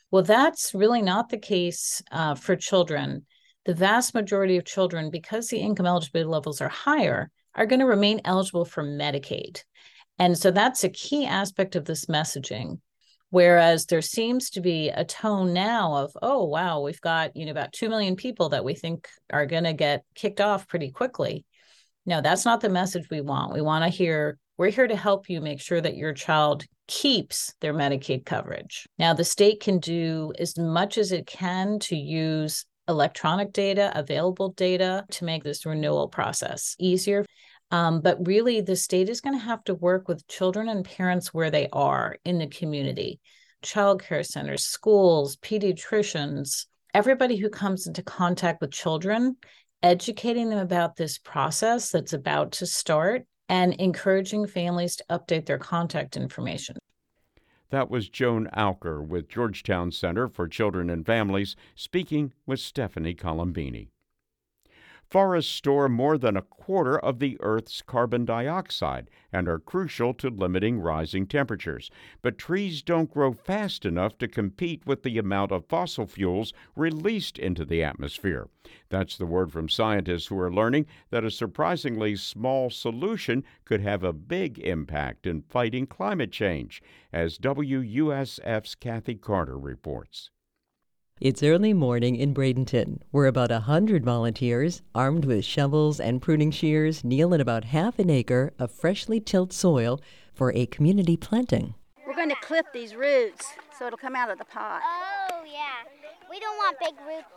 Well, 0.10 0.24
that's 0.24 0.74
really 0.74 1.04
not 1.04 1.30
the 1.30 1.38
case 1.38 2.02
uh, 2.12 2.34
for 2.34 2.56
children. 2.56 3.26
The 3.66 3.76
vast 3.76 4.16
majority 4.16 4.58
of 4.58 4.66
children, 4.66 5.12
because 5.12 5.48
the 5.50 5.60
income 5.60 5.86
eligibility 5.86 6.28
levels 6.28 6.62
are 6.62 6.70
higher, 6.70 7.30
are 7.54 7.68
going 7.68 7.80
to 7.80 7.86
remain 7.86 8.22
eligible 8.26 8.66
for 8.66 8.84
Medicaid. 8.84 9.64
And 10.18 10.36
so 10.36 10.50
that's 10.50 10.84
a 10.84 10.90
key 10.90 11.28
aspect 11.28 11.76
of 11.76 11.86
this 11.86 12.08
messaging 12.08 12.80
Whereas 13.32 13.86
there 13.86 14.02
seems 14.02 14.52
to 14.52 14.62
be 14.62 14.90
a 14.90 15.06
tone 15.06 15.54
now 15.54 15.96
of, 15.96 16.12
oh, 16.22 16.44
wow, 16.44 16.82
we've 16.82 17.02
got, 17.02 17.36
you 17.36 17.46
know, 17.46 17.52
about 17.52 17.74
2 17.74 17.90
million 17.90 18.16
people 18.16 18.50
that 18.50 18.66
we 18.66 18.76
think 18.76 19.08
are 19.32 19.46
going 19.46 19.64
to 19.64 19.74
get 19.74 20.04
kicked 20.16 20.42
off 20.42 20.68
pretty 20.68 20.92
quickly. 20.92 21.46
No, 22.06 22.22
that's 22.22 22.46
not 22.46 22.60
the 22.60 22.70
message 22.70 23.10
we 23.10 23.22
want. 23.22 23.54
We 23.54 23.62
want 23.62 23.86
to 23.86 23.90
hear, 23.90 24.38
we're 24.58 24.70
here 24.70 24.88
to 24.88 24.98
help 24.98 25.30
you 25.30 25.40
make 25.40 25.62
sure 25.62 25.80
that 25.80 25.96
your 25.96 26.14
child 26.14 26.66
keeps 26.88 27.54
their 27.62 27.74
Medicaid 27.74 28.26
coverage. 28.26 28.86
Now, 29.00 29.14
the 29.14 29.24
state 29.24 29.62
can 29.62 29.80
do 29.80 30.34
as 30.38 30.58
much 30.58 30.98
as 30.98 31.14
it 31.14 31.26
can 31.26 31.80
to 31.80 31.96
use 31.96 32.66
electronic 32.90 33.54
data, 33.54 33.92
available 33.96 34.50
data 34.50 35.06
to 35.12 35.24
make 35.24 35.44
this 35.44 35.66
renewal 35.66 36.10
process 36.10 36.76
easier. 36.80 37.26
Um, 37.72 38.02
but 38.02 38.28
really, 38.28 38.62
the 38.62 38.76
state 38.76 39.10
is 39.10 39.22
going 39.22 39.38
to 39.38 39.46
have 39.46 39.64
to 39.64 39.74
work 39.74 40.08
with 40.08 40.28
children 40.28 40.68
and 40.68 40.84
parents 40.84 41.34
where 41.34 41.50
they 41.50 41.70
are 41.72 42.18
in 42.26 42.38
the 42.38 42.48
community 42.48 43.20
childcare 43.64 44.26
centers, 44.26 44.66
schools, 44.66 45.38
pediatricians, 45.38 46.66
everybody 46.94 47.38
who 47.38 47.50
comes 47.50 47.88
into 47.88 48.02
contact 48.02 48.60
with 48.60 48.72
children, 48.72 49.38
educating 49.84 50.50
them 50.50 50.60
about 50.60 50.96
this 50.96 51.18
process 51.18 51.92
that's 51.92 52.14
about 52.14 52.52
to 52.54 52.66
start 52.66 53.26
and 53.50 53.74
encouraging 53.74 54.48
families 54.48 54.96
to 54.96 55.06
update 55.10 55.46
their 55.46 55.60
contact 55.60 56.18
information. 56.18 56.78
That 57.70 57.90
was 57.90 58.10
Joan 58.10 58.50
Alker 58.56 59.06
with 59.06 59.30
Georgetown 59.30 59.92
Center 59.92 60.28
for 60.28 60.48
Children 60.48 60.90
and 60.90 61.06
Families 61.06 61.56
speaking 61.76 62.34
with 62.46 62.60
Stephanie 62.60 63.16
Colombini. 63.16 63.90
Forests 65.12 65.52
store 65.52 65.90
more 65.90 66.18
than 66.18 66.38
a 66.38 66.42
quarter 66.42 66.98
of 66.98 67.20
the 67.20 67.36
Earth's 67.42 67.82
carbon 67.82 68.24
dioxide 68.24 69.10
and 69.34 69.50
are 69.50 69.60
crucial 69.60 70.14
to 70.14 70.30
limiting 70.30 70.80
rising 70.80 71.28
temperatures. 71.28 71.92
But 72.22 72.38
trees 72.38 72.82
don't 72.82 73.12
grow 73.12 73.34
fast 73.34 73.86
enough 73.86 74.18
to 74.20 74.30
compete 74.30 74.86
with 74.86 75.04
the 75.04 75.18
amount 75.18 75.52
of 75.52 75.66
fossil 75.66 76.08
fuels 76.08 76.54
released 76.78 77.38
into 77.38 77.66
the 77.66 77.84
atmosphere. 77.84 78.48
That's 78.88 79.18
the 79.18 79.26
word 79.26 79.52
from 79.52 79.68
scientists 79.68 80.28
who 80.28 80.40
are 80.40 80.54
learning 80.54 80.86
that 81.10 81.26
a 81.26 81.32
surprisingly 81.32 82.16
small 82.16 82.70
solution 82.70 83.44
could 83.66 83.82
have 83.82 84.06
a 84.06 84.14
big 84.14 84.60
impact 84.60 85.28
in 85.28 85.42
fighting 85.42 85.88
climate 85.88 86.32
change, 86.32 86.82
as 87.12 87.38
WUSF's 87.38 88.76
Kathy 88.76 89.16
Carter 89.16 89.60
reports. 89.60 90.30
It's 91.22 91.44
early 91.44 91.72
morning 91.72 92.16
in 92.16 92.34
Bradenton, 92.34 92.98
where 93.12 93.28
about 93.28 93.52
a 93.52 93.60
hundred 93.60 94.04
volunteers, 94.04 94.82
armed 94.96 95.24
with 95.24 95.46
shovels 95.46 96.00
and 96.00 96.20
pruning 96.20 96.50
shears, 96.50 97.04
kneel 97.04 97.32
in 97.32 97.40
about 97.40 97.66
half 97.66 98.00
an 98.00 98.10
acre 98.10 98.54
of 98.58 98.72
freshly 98.72 99.20
tilled 99.20 99.54
soil 99.54 100.02
for 100.34 100.52
a 100.56 100.66
community 100.66 101.16
planting. 101.16 101.76
We're 102.08 102.16
going 102.16 102.30
to 102.30 102.36
clip 102.42 102.66
these 102.74 102.96
roots 102.96 103.46
so 103.78 103.86
it'll 103.86 104.00
come 104.00 104.16
out 104.16 104.32
of 104.32 104.40
the 104.40 104.46
pot. 104.46 104.82
Oh, 104.84 105.44
yeah. 105.46 105.88
We 106.28 106.40
don't 106.40 106.58
want 106.58 106.80
big 106.80 106.96
roots. 107.06 107.28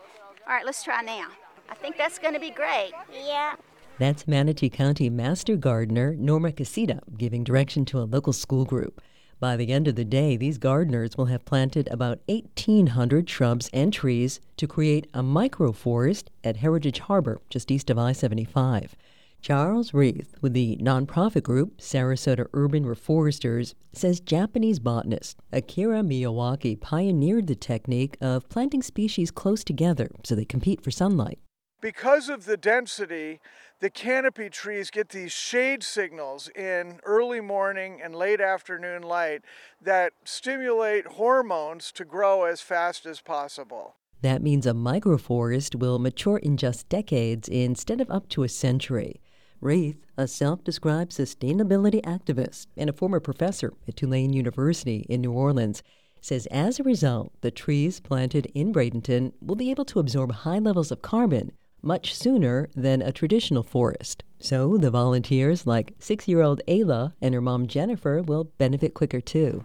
All 0.47 0.55
right, 0.55 0.65
let's 0.65 0.83
try 0.83 1.03
now. 1.03 1.27
I 1.69 1.75
think 1.75 1.99
that's 1.99 2.19
going 2.19 2.33
to 2.33 2.41
be 2.41 2.53
great. 2.53 2.93
Yeah. 3.13 3.57
That's 3.99 4.27
Manatee 4.27 4.71
County 4.71 5.11
Master 5.11 5.57
Gardener 5.57 6.15
Norma 6.15 6.53
Casita 6.53 7.01
giving 7.19 7.45
direction 7.45 7.85
to 7.85 7.99
a 7.99 8.05
local 8.05 8.33
school 8.33 8.65
group. 8.65 9.03
By 9.45 9.59
the 9.59 9.73
end 9.73 9.89
of 9.89 9.95
the 9.95 10.07
day, 10.07 10.39
these 10.39 10.57
gardeners 10.57 11.19
will 11.19 11.27
have 11.27 11.45
planted 11.45 11.87
about 11.89 12.21
1,800 12.29 13.29
shrubs 13.29 13.69
and 13.75 13.93
trees 13.93 14.41
to 14.57 14.67
create 14.67 15.07
a 15.13 15.23
microforest 15.23 16.29
at 16.43 16.57
Heritage 16.57 17.01
Harbor, 17.01 17.39
just 17.51 17.71
east 17.71 17.91
of 17.91 17.99
I 17.99 18.13
75. 18.13 18.97
Charles 19.43 19.93
Reith 19.93 20.35
with 20.41 20.55
the 20.55 20.79
nonprofit 20.79 21.43
group 21.43 21.77
Sarasota 21.77 22.47
Urban 22.55 22.87
Reforesters 22.87 23.75
says 23.93 24.19
Japanese 24.19 24.79
botanist 24.79 25.37
Akira 25.53 26.01
Miyawaki 26.01 26.81
pioneered 26.81 27.47
the 27.47 27.55
technique 27.55 28.17
of 28.23 28.49
planting 28.49 28.83
species 28.83 29.31
close 29.31 29.63
together 29.63 30.11
so 30.25 30.35
they 30.35 30.47
compete 30.47 30.81
for 30.81 30.91
sunlight. 30.91 31.39
Because 31.85 32.31
of 32.31 32.47
the 32.47 32.57
density, 32.57 33.41
the 33.81 33.91
canopy 33.91 34.49
trees 34.49 34.91
get 34.91 35.11
these 35.11 35.33
shade 35.33 35.83
signals 35.83 36.49
in 36.57 36.99
early 37.05 37.43
morning 37.43 38.01
and 38.03 38.15
late 38.15 38.41
afternoon 38.41 39.03
light 39.03 39.43
that 39.83 40.15
stimulate 40.25 41.07
hormones 41.07 41.93
to 41.93 42.07
grow 42.07 42.45
as 42.45 42.63
fast 42.63 43.05
as 43.05 43.21
possible. 43.21 43.97
That 44.23 44.41
means 44.41 44.65
a 44.65 44.73
microforest 44.73 45.75
will 45.75 45.99
mature 45.99 46.39
in 46.39 46.57
just 46.57 46.89
decades 46.89 47.49
instead 47.49 48.01
of 48.01 48.11
up 48.11 48.31
to 48.31 48.45
a 48.45 48.49
century. 48.49 49.21
Reith, 49.61 50.07
a 50.17 50.27
self 50.27 50.65
described 50.65 51.13
sustainability 51.13 52.01
activist 52.01 52.69
and 52.79 52.89
a 52.89 52.95
former 52.95 53.21
professor 53.21 53.75
at 53.87 53.97
Tulane 53.97 54.33
University 54.33 55.05
in 55.11 55.21
New 55.21 55.33
Orleans, 55.33 55.83
says 56.23 56.47
as 56.47 56.81
a 56.81 56.83
result, 56.83 57.35
the 57.43 57.51
trees 57.51 58.01
planted 58.01 58.51
in 58.55 58.73
Bradenton 58.73 59.35
will 59.43 59.55
be 59.55 59.71
able 59.71 59.85
to 59.85 59.99
absorb 59.99 60.33
high 60.33 60.59
levels 60.59 60.91
of 60.91 61.03
carbon 61.03 61.53
much 61.85 62.15
sooner 62.15 62.69
than 62.75 63.03
a 63.03 63.13
traditional 63.13 63.63
forest. 63.63 64.25
So 64.39 64.77
the 64.77 64.91
volunteers, 64.91 65.67
like 65.67 65.95
six 65.99 66.27
year 66.27 66.43
old 66.43 66.61
Ayla 66.67 67.13
and 67.21 67.35
her 67.35 67.41
mom 67.41 67.67
Jennifer, 67.67 68.23
will 68.23 68.45
benefit 68.59 68.95
quicker 68.95 69.21
too. 69.21 69.65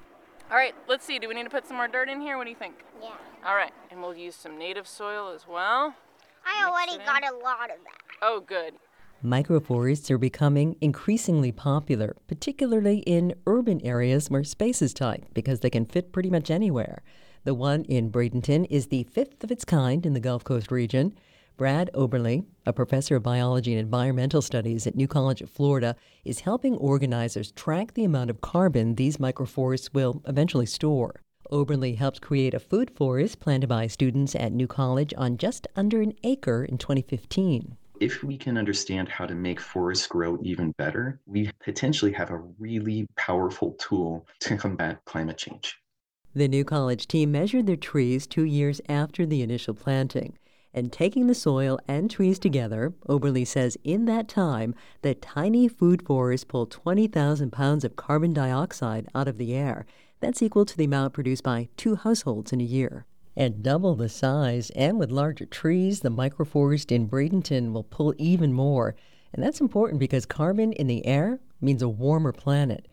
All 0.51 0.57
right, 0.57 0.73
let's 0.87 1.05
see. 1.05 1.19
Do 1.19 1.27
we 1.27 1.35
need 1.35 1.43
to 1.43 1.49
put 1.49 1.67
some 1.67 1.77
more 1.77 1.87
dirt 1.87 2.09
in 2.09 2.21
here? 2.21 2.37
What 2.37 2.45
do 2.45 2.49
you 2.49 2.55
think? 2.55 2.75
Yeah. 3.01 3.11
All 3.45 3.55
right, 3.55 3.73
and 3.91 4.01
we'll 4.01 4.15
use 4.15 4.35
some 4.35 4.57
native 4.57 4.87
soil 4.87 5.31
as 5.33 5.47
well. 5.47 5.93
I 6.45 6.67
already 6.67 6.97
got 7.05 7.23
a 7.23 7.35
lot 7.35 7.69
of 7.69 7.77
that. 7.83 8.01
Oh, 8.21 8.41
good. 8.45 8.73
Microforests 9.23 10.09
are 10.09 10.17
becoming 10.17 10.77
increasingly 10.79 11.51
popular, 11.51 12.15
particularly 12.27 12.99
in 12.99 13.35
urban 13.45 13.81
areas 13.81 14.29
where 14.29 14.43
space 14.43 14.81
is 14.81 14.93
tight 14.93 15.25
because 15.33 15.59
they 15.59 15.69
can 15.69 15.85
fit 15.85 16.13
pretty 16.13 16.29
much 16.29 16.49
anywhere. 16.49 17.03
The 17.43 17.53
one 17.53 17.83
in 17.83 18.11
Bradenton 18.11 18.65
is 18.69 18.87
the 18.87 19.03
fifth 19.03 19.43
of 19.43 19.51
its 19.51 19.65
kind 19.65 20.05
in 20.05 20.13
the 20.13 20.19
Gulf 20.19 20.43
Coast 20.43 20.71
region. 20.71 21.17
Brad 21.59 21.89
Oberle, 21.93 22.45
a 22.65 22.71
professor 22.71 23.17
of 23.17 23.23
biology 23.23 23.73
and 23.73 23.81
environmental 23.81 24.41
studies 24.41 24.87
at 24.87 24.95
New 24.95 25.09
College 25.09 25.41
of 25.41 25.49
Florida, 25.49 25.93
is 26.23 26.39
helping 26.39 26.77
organizers 26.77 27.51
track 27.51 27.95
the 27.95 28.05
amount 28.05 28.29
of 28.29 28.39
carbon 28.39 28.95
these 28.95 29.17
microforests 29.17 29.93
will 29.93 30.23
eventually 30.25 30.65
store. 30.65 31.19
Oberle 31.51 31.97
helped 31.97 32.21
create 32.21 32.53
a 32.53 32.61
food 32.61 32.89
forest 32.95 33.41
planted 33.41 33.67
by 33.67 33.87
students 33.87 34.35
at 34.35 34.53
New 34.53 34.67
College 34.67 35.13
on 35.17 35.35
just 35.35 35.67
under 35.75 35.99
an 36.01 36.13
acre 36.23 36.63
in 36.63 36.77
2015. 36.77 37.75
If 37.99 38.23
we 38.23 38.37
can 38.37 38.57
understand 38.57 39.09
how 39.09 39.25
to 39.25 39.35
make 39.35 39.59
forests 39.59 40.07
grow 40.07 40.37
even 40.41 40.71
better, 40.77 41.19
we 41.25 41.51
potentially 41.61 42.13
have 42.13 42.31
a 42.31 42.41
really 42.57 43.05
powerful 43.17 43.73
tool 43.73 44.25
to 44.39 44.55
combat 44.55 45.03
climate 45.03 45.37
change. 45.37 45.77
The 46.33 46.47
New 46.47 46.63
College 46.63 47.05
team 47.05 47.33
measured 47.33 47.67
their 47.67 47.75
trees 47.75 48.27
two 48.27 48.45
years 48.45 48.79
after 48.87 49.25
the 49.25 49.41
initial 49.41 49.73
planting. 49.73 50.37
And 50.73 50.91
taking 50.91 51.27
the 51.27 51.35
soil 51.35 51.79
and 51.87 52.11
trees 52.11 52.37
together, 52.37 52.93
Oberle 53.07 53.45
says 53.45 53.77
in 53.83 54.05
that 54.05 54.27
time, 54.27 54.75
the 55.01 55.15
tiny 55.15 55.67
food 55.67 56.05
forest 56.05 56.47
pulled 56.47 56.71
20,000 56.71 57.51
pounds 57.51 57.83
of 57.83 57.95
carbon 57.95 58.33
dioxide 58.33 59.07
out 59.15 59.27
of 59.27 59.37
the 59.37 59.55
air. 59.55 59.85
That's 60.19 60.41
equal 60.41 60.65
to 60.65 60.77
the 60.77 60.85
amount 60.85 61.13
produced 61.13 61.43
by 61.43 61.69
two 61.75 61.95
households 61.95 62.53
in 62.53 62.61
a 62.61 62.65
year. 62.65 63.05
At 63.35 63.63
double 63.63 63.95
the 63.95 64.09
size 64.09 64.69
and 64.71 64.99
with 64.99 65.11
larger 65.11 65.45
trees, 65.45 66.01
the 66.01 66.09
microforest 66.11 66.91
in 66.91 67.07
Bradenton 67.07 67.71
will 67.71 67.83
pull 67.83 68.13
even 68.17 68.53
more. 68.53 68.95
And 69.33 69.43
that's 69.43 69.61
important 69.61 69.99
because 69.99 70.25
carbon 70.25 70.73
in 70.73 70.87
the 70.87 71.05
air 71.05 71.39
means 71.61 71.81
a 71.81 71.89
warmer 71.89 72.33
planet. 72.33 72.87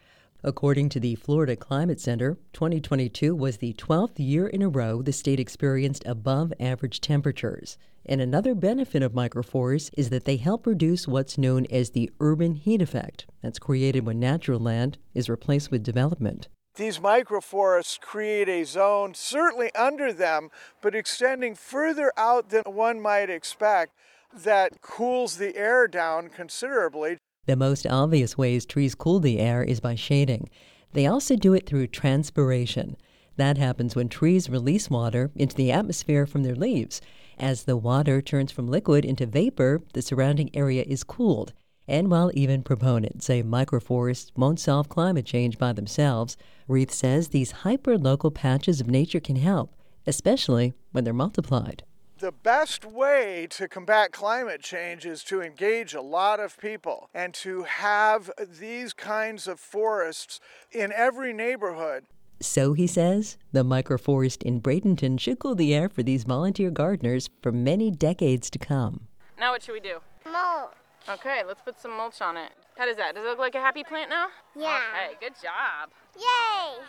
According 0.46 0.90
to 0.90 1.00
the 1.00 1.16
Florida 1.16 1.56
Climate 1.56 2.00
Center, 2.00 2.38
2022 2.52 3.34
was 3.34 3.56
the 3.56 3.72
12th 3.72 4.12
year 4.18 4.46
in 4.46 4.62
a 4.62 4.68
row 4.68 5.02
the 5.02 5.12
state 5.12 5.40
experienced 5.40 6.06
above 6.06 6.52
average 6.60 7.00
temperatures. 7.00 7.78
And 8.04 8.20
another 8.20 8.54
benefit 8.54 9.02
of 9.02 9.10
microforests 9.10 9.90
is 9.98 10.10
that 10.10 10.24
they 10.24 10.36
help 10.36 10.64
reduce 10.64 11.08
what's 11.08 11.36
known 11.36 11.66
as 11.68 11.90
the 11.90 12.12
urban 12.20 12.54
heat 12.54 12.80
effect 12.80 13.26
that's 13.42 13.58
created 13.58 14.06
when 14.06 14.20
natural 14.20 14.60
land 14.60 14.98
is 15.14 15.28
replaced 15.28 15.72
with 15.72 15.82
development. 15.82 16.46
These 16.76 17.00
microforests 17.00 18.00
create 18.00 18.48
a 18.48 18.62
zone 18.62 19.14
certainly 19.14 19.74
under 19.74 20.12
them, 20.12 20.50
but 20.80 20.94
extending 20.94 21.56
further 21.56 22.12
out 22.16 22.50
than 22.50 22.62
one 22.66 23.00
might 23.00 23.30
expect 23.30 23.94
that 24.32 24.80
cools 24.80 25.38
the 25.38 25.56
air 25.56 25.88
down 25.88 26.28
considerably. 26.28 27.18
The 27.46 27.56
most 27.56 27.86
obvious 27.86 28.36
ways 28.36 28.66
trees 28.66 28.94
cool 28.96 29.20
the 29.20 29.38
air 29.38 29.62
is 29.62 29.78
by 29.78 29.94
shading. 29.94 30.50
They 30.92 31.06
also 31.06 31.36
do 31.36 31.54
it 31.54 31.64
through 31.64 31.86
transpiration. 31.88 32.96
That 33.36 33.56
happens 33.56 33.94
when 33.94 34.08
trees 34.08 34.50
release 34.50 34.90
water 34.90 35.30
into 35.36 35.54
the 35.54 35.70
atmosphere 35.70 36.26
from 36.26 36.42
their 36.42 36.56
leaves. 36.56 37.00
As 37.38 37.64
the 37.64 37.76
water 37.76 38.20
turns 38.20 38.50
from 38.50 38.66
liquid 38.66 39.04
into 39.04 39.26
vapor, 39.26 39.82
the 39.92 40.02
surrounding 40.02 40.50
area 40.54 40.84
is 40.88 41.04
cooled. 41.04 41.52
And 41.86 42.10
while 42.10 42.32
even 42.34 42.62
proponents 42.62 43.26
say 43.26 43.44
microforests 43.44 44.32
won't 44.36 44.58
solve 44.58 44.88
climate 44.88 45.26
change 45.26 45.56
by 45.56 45.72
themselves, 45.72 46.36
Reith 46.66 46.92
says 46.92 47.28
these 47.28 47.62
hyper-local 47.62 48.32
patches 48.32 48.80
of 48.80 48.88
nature 48.88 49.20
can 49.20 49.36
help, 49.36 49.72
especially 50.04 50.74
when 50.90 51.04
they're 51.04 51.14
multiplied 51.14 51.84
the 52.18 52.32
best 52.32 52.84
way 52.84 53.46
to 53.50 53.68
combat 53.68 54.10
climate 54.12 54.62
change 54.62 55.04
is 55.04 55.22
to 55.24 55.42
engage 55.42 55.92
a 55.92 56.00
lot 56.00 56.40
of 56.40 56.58
people 56.58 57.10
and 57.14 57.34
to 57.34 57.64
have 57.64 58.30
these 58.58 58.92
kinds 58.92 59.46
of 59.46 59.60
forests 59.60 60.40
in 60.72 60.92
every 60.92 61.32
neighborhood. 61.32 62.04
So, 62.40 62.74
he 62.74 62.86
says, 62.86 63.38
the 63.52 63.64
microforest 63.64 64.42
in 64.42 64.60
Bradenton 64.60 65.18
should 65.18 65.38
cool 65.38 65.54
the 65.54 65.74
air 65.74 65.88
for 65.88 66.02
these 66.02 66.24
volunteer 66.24 66.70
gardeners 66.70 67.30
for 67.42 67.50
many 67.52 67.90
decades 67.90 68.50
to 68.50 68.58
come. 68.58 69.08
Now, 69.38 69.52
what 69.52 69.62
should 69.62 69.72
we 69.72 69.80
do? 69.80 70.00
Mulch. 70.24 70.72
Okay, 71.08 71.42
let's 71.46 71.60
put 71.62 71.80
some 71.80 71.96
mulch 71.96 72.20
on 72.20 72.36
it. 72.36 72.50
How 72.76 72.84
does 72.84 72.96
that? 72.96 73.14
Does 73.14 73.24
it 73.24 73.28
look 73.28 73.38
like 73.38 73.54
a 73.54 73.60
happy 73.60 73.84
plant 73.84 74.10
now? 74.10 74.26
Yeah. 74.54 74.80
Okay, 74.92 75.16
good 75.20 75.34
job. 75.42 75.90
Yay! 76.16 76.82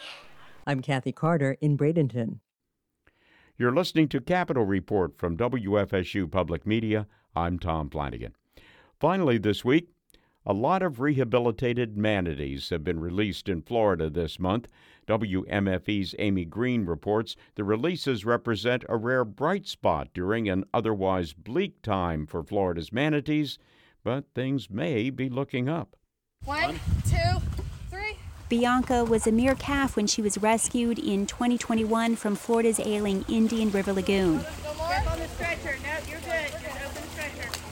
I'm 0.65 0.81
Kathy 0.81 1.11
Carter 1.11 1.55
in 1.61 1.77
Bradenton. 1.77 2.39
You're 3.59 3.73
listening 3.73 4.07
to 4.09 4.21
Capitol 4.21 4.65
Report 4.65 5.17
from 5.17 5.35
WFSU 5.35 6.29
Public 6.29 6.67
Media. 6.67 7.07
I'm 7.35 7.57
Tom 7.57 7.89
Flanagan. 7.89 8.35
Finally, 8.99 9.39
this 9.39 9.65
week, 9.65 9.89
a 10.45 10.53
lot 10.53 10.83
of 10.83 10.99
rehabilitated 10.99 11.97
manatees 11.97 12.69
have 12.69 12.83
been 12.83 12.99
released 12.99 13.49
in 13.49 13.63
Florida 13.63 14.11
this 14.11 14.39
month. 14.39 14.67
WMFE's 15.07 16.13
Amy 16.19 16.45
Green 16.45 16.85
reports 16.85 17.35
the 17.55 17.63
releases 17.63 18.25
represent 18.25 18.85
a 18.87 18.95
rare 18.95 19.25
bright 19.25 19.65
spot 19.65 20.09
during 20.13 20.47
an 20.47 20.63
otherwise 20.71 21.33
bleak 21.33 21.81
time 21.81 22.27
for 22.27 22.43
Florida's 22.43 22.93
manatees, 22.93 23.57
but 24.03 24.25
things 24.35 24.69
may 24.69 25.09
be 25.09 25.29
looking 25.29 25.67
up. 25.67 25.95
One, 26.45 26.79
two, 27.09 27.41
Bianca 28.49 29.03
was 29.03 29.27
a 29.27 29.31
mere 29.33 29.55
calf 29.55 29.97
when 29.97 30.07
she 30.07 30.21
was 30.21 30.37
rescued 30.37 30.99
in 30.99 31.25
2021 31.25 32.15
from 32.15 32.35
Florida's 32.35 32.79
ailing 32.79 33.25
Indian 33.27 33.69
River 33.71 33.91
Lagoon. 33.91 34.39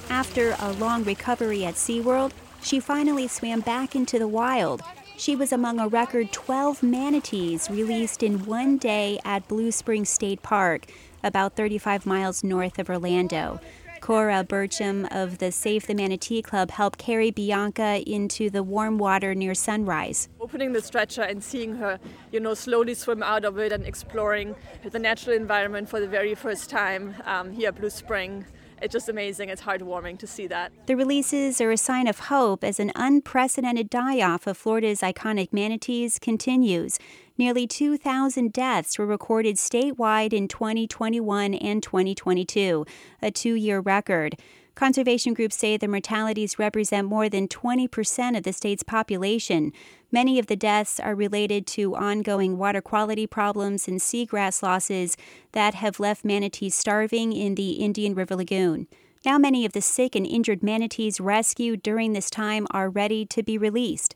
After 0.10 0.56
a 0.60 0.74
long 0.74 1.06
recovery 1.06 1.64
at 1.64 1.76
SeaWorld, 1.76 2.32
she 2.62 2.82
finally 2.82 3.30
swam 3.30 3.62
back 3.62 3.96
into 3.96 4.20
the 4.20 4.28
wild. 4.28 4.82
She 5.16 5.34
was 5.34 5.54
among 5.54 5.80
a 5.80 5.88
record 5.88 6.34
12 6.34 6.84
manatees 6.84 7.70
released 7.70 8.22
in 8.22 8.46
one 8.46 8.78
day 8.78 9.18
at 9.24 9.48
Blue 9.48 9.72
Springs 9.72 10.10
State 10.10 10.44
Park, 10.44 10.88
about 11.24 11.56
35 11.56 12.06
miles 12.06 12.44
north 12.44 12.80
of 12.80 12.90
Orlando. 12.90 13.62
Cora 14.06 14.46
Berchem 14.48 15.08
of 15.10 15.40
the 15.40 15.52
Save 15.52 15.88
the 15.88 15.96
Manatee 15.96 16.44
Club 16.44 16.70
helped 16.70 17.00
carry 17.00 17.32
Bianca 17.32 18.04
into 18.06 18.52
the 18.52 18.62
warm 18.62 19.00
water 19.00 19.34
near 19.34 19.56
sunrise. 19.56 20.30
Opening 20.40 20.74
the 20.74 20.82
stretcher 20.84 21.24
and 21.24 21.44
seeing 21.44 21.78
her, 21.78 22.00
you 22.32 22.40
know, 22.40 22.54
slowly 22.54 22.94
swim 22.94 23.24
out 23.24 23.46
of 23.46 23.58
it 23.58 23.72
and 23.72 23.84
exploring 23.84 24.54
the 24.84 25.00
natural 25.00 25.36
environment 25.36 25.90
for 25.90 26.00
the 26.00 26.08
very 26.08 26.36
first 26.36 26.70
time 26.70 27.16
um, 27.26 27.52
here 27.52 27.70
at 27.70 27.80
Blue 27.80 27.90
Spring 27.90 28.46
it's 28.82 28.92
just 28.92 29.10
amazing. 29.10 29.50
It's 29.50 29.62
heartwarming 29.62 30.20
to 30.20 30.28
see 30.28 30.48
that. 30.48 30.72
The 30.86 30.96
releases 30.96 31.62
are 31.62 31.72
a 31.72 31.78
sign 31.78 32.08
of 32.08 32.20
hope 32.20 32.64
as 32.64 32.80
an 32.80 32.92
unprecedented 32.96 33.90
die 33.90 34.22
off 34.22 34.48
of 34.48 34.58
Florida's 34.58 35.02
iconic 35.02 35.54
manatees 35.54 36.20
continues. 36.20 37.00
Nearly 37.38 37.68
2,000 37.68 38.54
deaths 38.54 38.98
were 38.98 39.06
recorded 39.06 39.58
statewide 39.58 40.32
in 40.32 40.48
2021 40.48 41.54
and 41.56 41.84
2022, 41.84 42.86
a 43.22 43.32
two 43.32 43.56
year 43.56 43.82
record. 43.82 44.38
Conservation 44.74 45.34
groups 45.34 45.58
say 45.58 45.76
the 45.76 45.88
mortalities 45.88 46.60
represent 46.60 47.08
more 47.08 47.28
than 47.28 47.48
20% 47.48 48.38
of 48.38 48.44
the 48.44 48.54
state's 48.54 48.84
population. 48.84 49.74
Many 50.12 50.40
of 50.40 50.48
the 50.48 50.56
deaths 50.56 51.00
are 51.00 51.16
related 51.16 51.68
to 51.68 51.96
ongoing 51.96 52.58
water 52.58 52.82
quality 52.82 53.28
problems 53.28 53.88
and 53.88 54.00
seagrass 54.00 54.64
losses 54.64 55.18
that 55.52 55.76
have 55.76 56.00
left 56.00 56.24
manatees 56.24 56.76
starving 56.76 57.34
in 57.34 57.56
the 57.56 57.72
Indian 57.72 58.16
River 58.16 58.36
Lagoon. 58.36 58.88
Now, 59.26 59.38
many 59.38 59.66
of 59.66 59.74
the 59.74 59.82
sick 59.82 60.16
and 60.16 60.26
injured 60.26 60.62
manatees 60.62 61.20
rescued 61.20 61.82
during 61.82 62.14
this 62.14 62.30
time 62.30 62.68
are 62.72 62.90
ready 62.90 63.26
to 63.26 63.44
be 63.44 63.58
released. 63.58 64.16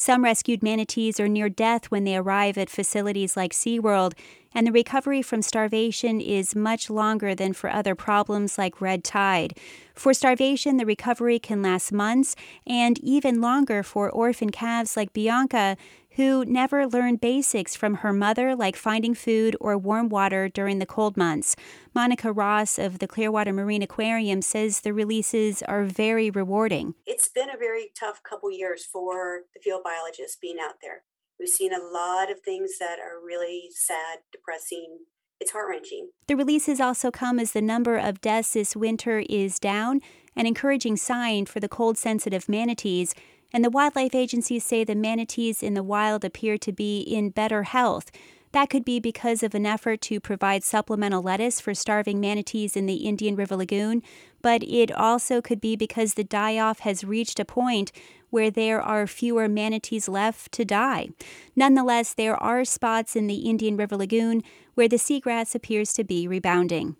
Some 0.00 0.22
rescued 0.22 0.62
manatees 0.62 1.18
are 1.18 1.26
near 1.26 1.48
death 1.48 1.86
when 1.90 2.04
they 2.04 2.16
arrive 2.16 2.56
at 2.56 2.70
facilities 2.70 3.36
like 3.36 3.52
SeaWorld, 3.52 4.12
and 4.54 4.64
the 4.64 4.70
recovery 4.70 5.22
from 5.22 5.42
starvation 5.42 6.20
is 6.20 6.54
much 6.54 6.88
longer 6.88 7.34
than 7.34 7.52
for 7.52 7.68
other 7.68 7.96
problems 7.96 8.56
like 8.56 8.80
red 8.80 9.02
tide. 9.02 9.58
For 9.96 10.14
starvation, 10.14 10.76
the 10.76 10.86
recovery 10.86 11.40
can 11.40 11.62
last 11.62 11.90
months 11.90 12.36
and 12.64 13.00
even 13.00 13.40
longer 13.40 13.82
for 13.82 14.08
orphan 14.08 14.50
calves 14.50 14.96
like 14.96 15.12
Bianca, 15.12 15.76
who 16.18 16.44
never 16.44 16.84
learned 16.84 17.20
basics 17.20 17.76
from 17.76 17.94
her 17.94 18.12
mother, 18.12 18.56
like 18.56 18.74
finding 18.74 19.14
food 19.14 19.56
or 19.60 19.78
warm 19.78 20.08
water 20.08 20.48
during 20.48 20.80
the 20.80 20.84
cold 20.84 21.16
months. 21.16 21.54
Monica 21.94 22.32
Ross 22.32 22.76
of 22.76 22.98
the 22.98 23.06
Clearwater 23.06 23.52
Marine 23.52 23.82
Aquarium 23.82 24.42
says 24.42 24.80
the 24.80 24.92
releases 24.92 25.62
are 25.62 25.84
very 25.84 26.28
rewarding. 26.28 26.94
It's 27.06 27.28
been 27.28 27.48
a 27.48 27.56
very 27.56 27.92
tough 27.96 28.20
couple 28.24 28.50
years 28.50 28.84
for 28.84 29.42
the 29.54 29.60
field 29.60 29.82
biologists 29.84 30.36
being 30.36 30.56
out 30.60 30.74
there. 30.82 31.04
We've 31.38 31.48
seen 31.48 31.72
a 31.72 31.78
lot 31.78 32.32
of 32.32 32.40
things 32.40 32.78
that 32.80 32.98
are 32.98 33.24
really 33.24 33.68
sad, 33.70 34.18
depressing, 34.32 34.98
it's 35.38 35.52
heart 35.52 35.68
wrenching. 35.68 36.10
The 36.26 36.34
releases 36.34 36.80
also 36.80 37.12
come 37.12 37.38
as 37.38 37.52
the 37.52 37.62
number 37.62 37.96
of 37.96 38.20
deaths 38.20 38.54
this 38.54 38.74
winter 38.74 39.22
is 39.30 39.60
down, 39.60 40.00
an 40.34 40.46
encouraging 40.46 40.96
sign 40.96 41.46
for 41.46 41.60
the 41.60 41.68
cold 41.68 41.96
sensitive 41.96 42.48
manatees 42.48 43.14
and 43.52 43.64
the 43.64 43.70
wildlife 43.70 44.14
agencies 44.14 44.64
say 44.64 44.84
the 44.84 44.94
manatees 44.94 45.62
in 45.62 45.74
the 45.74 45.82
wild 45.82 46.24
appear 46.24 46.58
to 46.58 46.72
be 46.72 47.00
in 47.00 47.30
better 47.30 47.64
health. 47.64 48.10
That 48.52 48.70
could 48.70 48.84
be 48.84 48.98
because 48.98 49.42
of 49.42 49.54
an 49.54 49.66
effort 49.66 50.00
to 50.02 50.20
provide 50.20 50.64
supplemental 50.64 51.22
lettuce 51.22 51.60
for 51.60 51.74
starving 51.74 52.18
manatees 52.18 52.76
in 52.76 52.86
the 52.86 53.06
Indian 53.06 53.36
River 53.36 53.56
Lagoon, 53.56 54.02
but 54.40 54.62
it 54.62 54.90
also 54.90 55.42
could 55.42 55.60
be 55.60 55.76
because 55.76 56.14
the 56.14 56.24
die 56.24 56.58
off 56.58 56.80
has 56.80 57.04
reached 57.04 57.38
a 57.38 57.44
point 57.44 57.92
where 58.30 58.50
there 58.50 58.80
are 58.80 59.06
fewer 59.06 59.48
manatees 59.48 60.08
left 60.08 60.52
to 60.52 60.64
die. 60.64 61.08
Nonetheless, 61.56 62.14
there 62.14 62.36
are 62.42 62.64
spots 62.64 63.16
in 63.16 63.26
the 63.26 63.48
Indian 63.48 63.76
River 63.76 63.96
Lagoon 63.96 64.42
where 64.74 64.88
the 64.88 64.96
seagrass 64.96 65.54
appears 65.54 65.92
to 65.94 66.04
be 66.04 66.26
rebounding. 66.26 66.96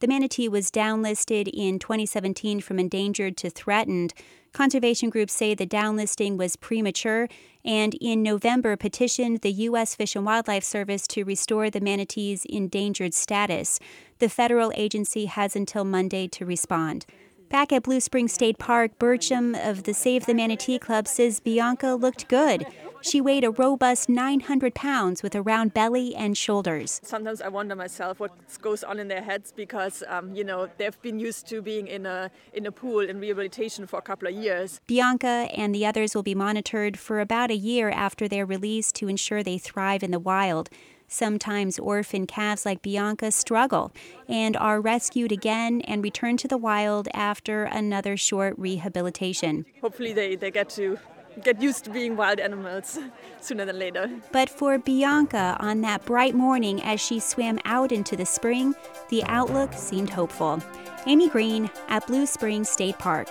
The 0.00 0.08
manatee 0.08 0.48
was 0.48 0.70
downlisted 0.70 1.50
in 1.52 1.78
2017 1.78 2.62
from 2.62 2.78
endangered 2.78 3.36
to 3.36 3.50
threatened. 3.50 4.14
Conservation 4.54 5.10
groups 5.10 5.34
say 5.34 5.54
the 5.54 5.66
downlisting 5.66 6.38
was 6.38 6.56
premature 6.56 7.28
and 7.66 7.94
in 8.00 8.22
November 8.22 8.76
petitioned 8.76 9.42
the 9.42 9.52
U.S. 9.52 9.94
Fish 9.94 10.16
and 10.16 10.24
Wildlife 10.24 10.64
Service 10.64 11.06
to 11.08 11.24
restore 11.24 11.68
the 11.68 11.82
manatee's 11.82 12.46
endangered 12.46 13.12
status. 13.12 13.78
The 14.20 14.30
federal 14.30 14.72
agency 14.74 15.26
has 15.26 15.54
until 15.54 15.84
Monday 15.84 16.28
to 16.28 16.46
respond. 16.46 17.04
Back 17.50 17.70
at 17.70 17.82
Blue 17.82 18.00
Springs 18.00 18.32
State 18.32 18.58
Park, 18.58 18.98
Berchem 18.98 19.54
of 19.68 19.82
the 19.82 19.92
Save 19.92 20.24
the 20.24 20.34
Manatee 20.34 20.78
Club 20.78 21.08
says 21.08 21.40
Bianca 21.40 21.94
looked 21.94 22.26
good. 22.28 22.64
She 23.02 23.20
weighed 23.20 23.44
a 23.44 23.50
robust 23.50 24.08
900 24.08 24.74
pounds 24.74 25.22
with 25.22 25.34
a 25.34 25.42
round 25.42 25.72
belly 25.72 26.14
and 26.14 26.36
shoulders. 26.36 27.00
Sometimes 27.02 27.40
I 27.40 27.48
wonder 27.48 27.74
myself 27.74 28.20
what 28.20 28.32
goes 28.60 28.84
on 28.84 28.98
in 28.98 29.08
their 29.08 29.22
heads 29.22 29.52
because, 29.54 30.02
um, 30.08 30.34
you 30.34 30.44
know, 30.44 30.68
they've 30.76 31.00
been 31.00 31.18
used 31.18 31.48
to 31.48 31.62
being 31.62 31.86
in 31.86 32.04
a, 32.06 32.30
in 32.52 32.66
a 32.66 32.72
pool 32.72 33.00
in 33.00 33.18
rehabilitation 33.18 33.86
for 33.86 33.98
a 33.98 34.02
couple 34.02 34.28
of 34.28 34.34
years. 34.34 34.80
Bianca 34.86 35.48
and 35.56 35.74
the 35.74 35.86
others 35.86 36.14
will 36.14 36.22
be 36.22 36.34
monitored 36.34 36.98
for 36.98 37.20
about 37.20 37.50
a 37.50 37.56
year 37.56 37.90
after 37.90 38.28
their 38.28 38.44
release 38.44 38.92
to 38.92 39.08
ensure 39.08 39.42
they 39.42 39.58
thrive 39.58 40.02
in 40.02 40.10
the 40.10 40.18
wild. 40.18 40.68
Sometimes 41.08 41.76
orphan 41.78 42.26
calves 42.26 42.64
like 42.64 42.82
Bianca 42.82 43.32
struggle 43.32 43.92
and 44.28 44.56
are 44.56 44.80
rescued 44.80 45.32
again 45.32 45.80
and 45.80 46.04
returned 46.04 46.38
to 46.40 46.48
the 46.48 46.56
wild 46.56 47.08
after 47.12 47.64
another 47.64 48.16
short 48.16 48.54
rehabilitation. 48.56 49.66
Hopefully, 49.80 50.12
they, 50.12 50.36
they 50.36 50.52
get 50.52 50.68
to 50.70 50.98
get 51.40 51.60
used 51.60 51.84
to 51.84 51.90
being 51.90 52.16
wild 52.16 52.38
animals 52.38 52.98
sooner 53.40 53.64
than 53.64 53.78
later. 53.78 54.10
But 54.32 54.48
for 54.48 54.78
Bianca, 54.78 55.56
on 55.60 55.80
that 55.82 56.04
bright 56.04 56.34
morning 56.34 56.82
as 56.82 57.00
she 57.00 57.20
swam 57.20 57.58
out 57.64 57.92
into 57.92 58.16
the 58.16 58.26
spring, 58.26 58.74
the 59.08 59.24
outlook 59.24 59.72
seemed 59.74 60.10
hopeful. 60.10 60.62
Amy 61.06 61.28
Green 61.28 61.70
at 61.88 62.06
Blue 62.06 62.26
Springs 62.26 62.68
State 62.68 62.98
Park. 62.98 63.28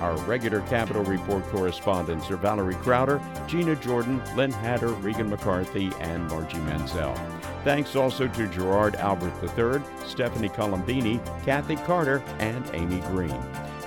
Our 0.00 0.16
regular 0.26 0.60
Capitol 0.62 1.04
Report 1.04 1.44
correspondents 1.44 2.30
are 2.30 2.36
Valerie 2.36 2.74
Crowder, 2.74 3.22
Gina 3.46 3.76
Jordan, 3.76 4.20
Lynn 4.36 4.50
Hatter, 4.50 4.88
Regan 4.88 5.30
McCarthy, 5.30 5.92
and 6.00 6.28
Margie 6.28 6.58
Menzel. 6.58 7.14
Thanks 7.62 7.96
also 7.96 8.28
to 8.28 8.46
Gerard 8.48 8.96
Albert 8.96 9.32
III, 9.42 9.80
Stephanie 10.06 10.50
Colombini, 10.50 11.24
Kathy 11.44 11.76
Carter, 11.76 12.22
and 12.38 12.62
Amy 12.74 13.00
Green. 13.08 13.40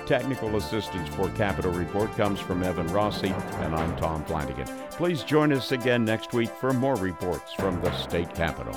Technical 0.08 0.56
assistance 0.56 1.06
for 1.10 1.28
Capitol 1.32 1.70
Report 1.70 2.10
comes 2.16 2.40
from 2.40 2.62
Evan 2.62 2.86
Rossi, 2.86 3.28
and 3.28 3.74
I'm 3.74 3.94
Tom 3.98 4.24
Flanagan. 4.24 4.66
Please 4.92 5.22
join 5.22 5.52
us 5.52 5.72
again 5.72 6.02
next 6.02 6.32
week 6.32 6.48
for 6.48 6.72
more 6.72 6.96
reports 6.96 7.52
from 7.52 7.78
the 7.82 7.92
state 7.92 8.34
capitol. 8.34 8.72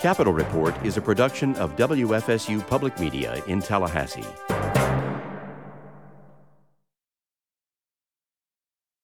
Capitol 0.00 0.32
Report 0.32 0.74
is 0.84 0.96
a 0.96 1.00
production 1.00 1.54
of 1.58 1.76
WFSU 1.76 2.66
Public 2.66 2.98
Media 2.98 3.40
in 3.46 3.62
Tallahassee. 3.62 4.26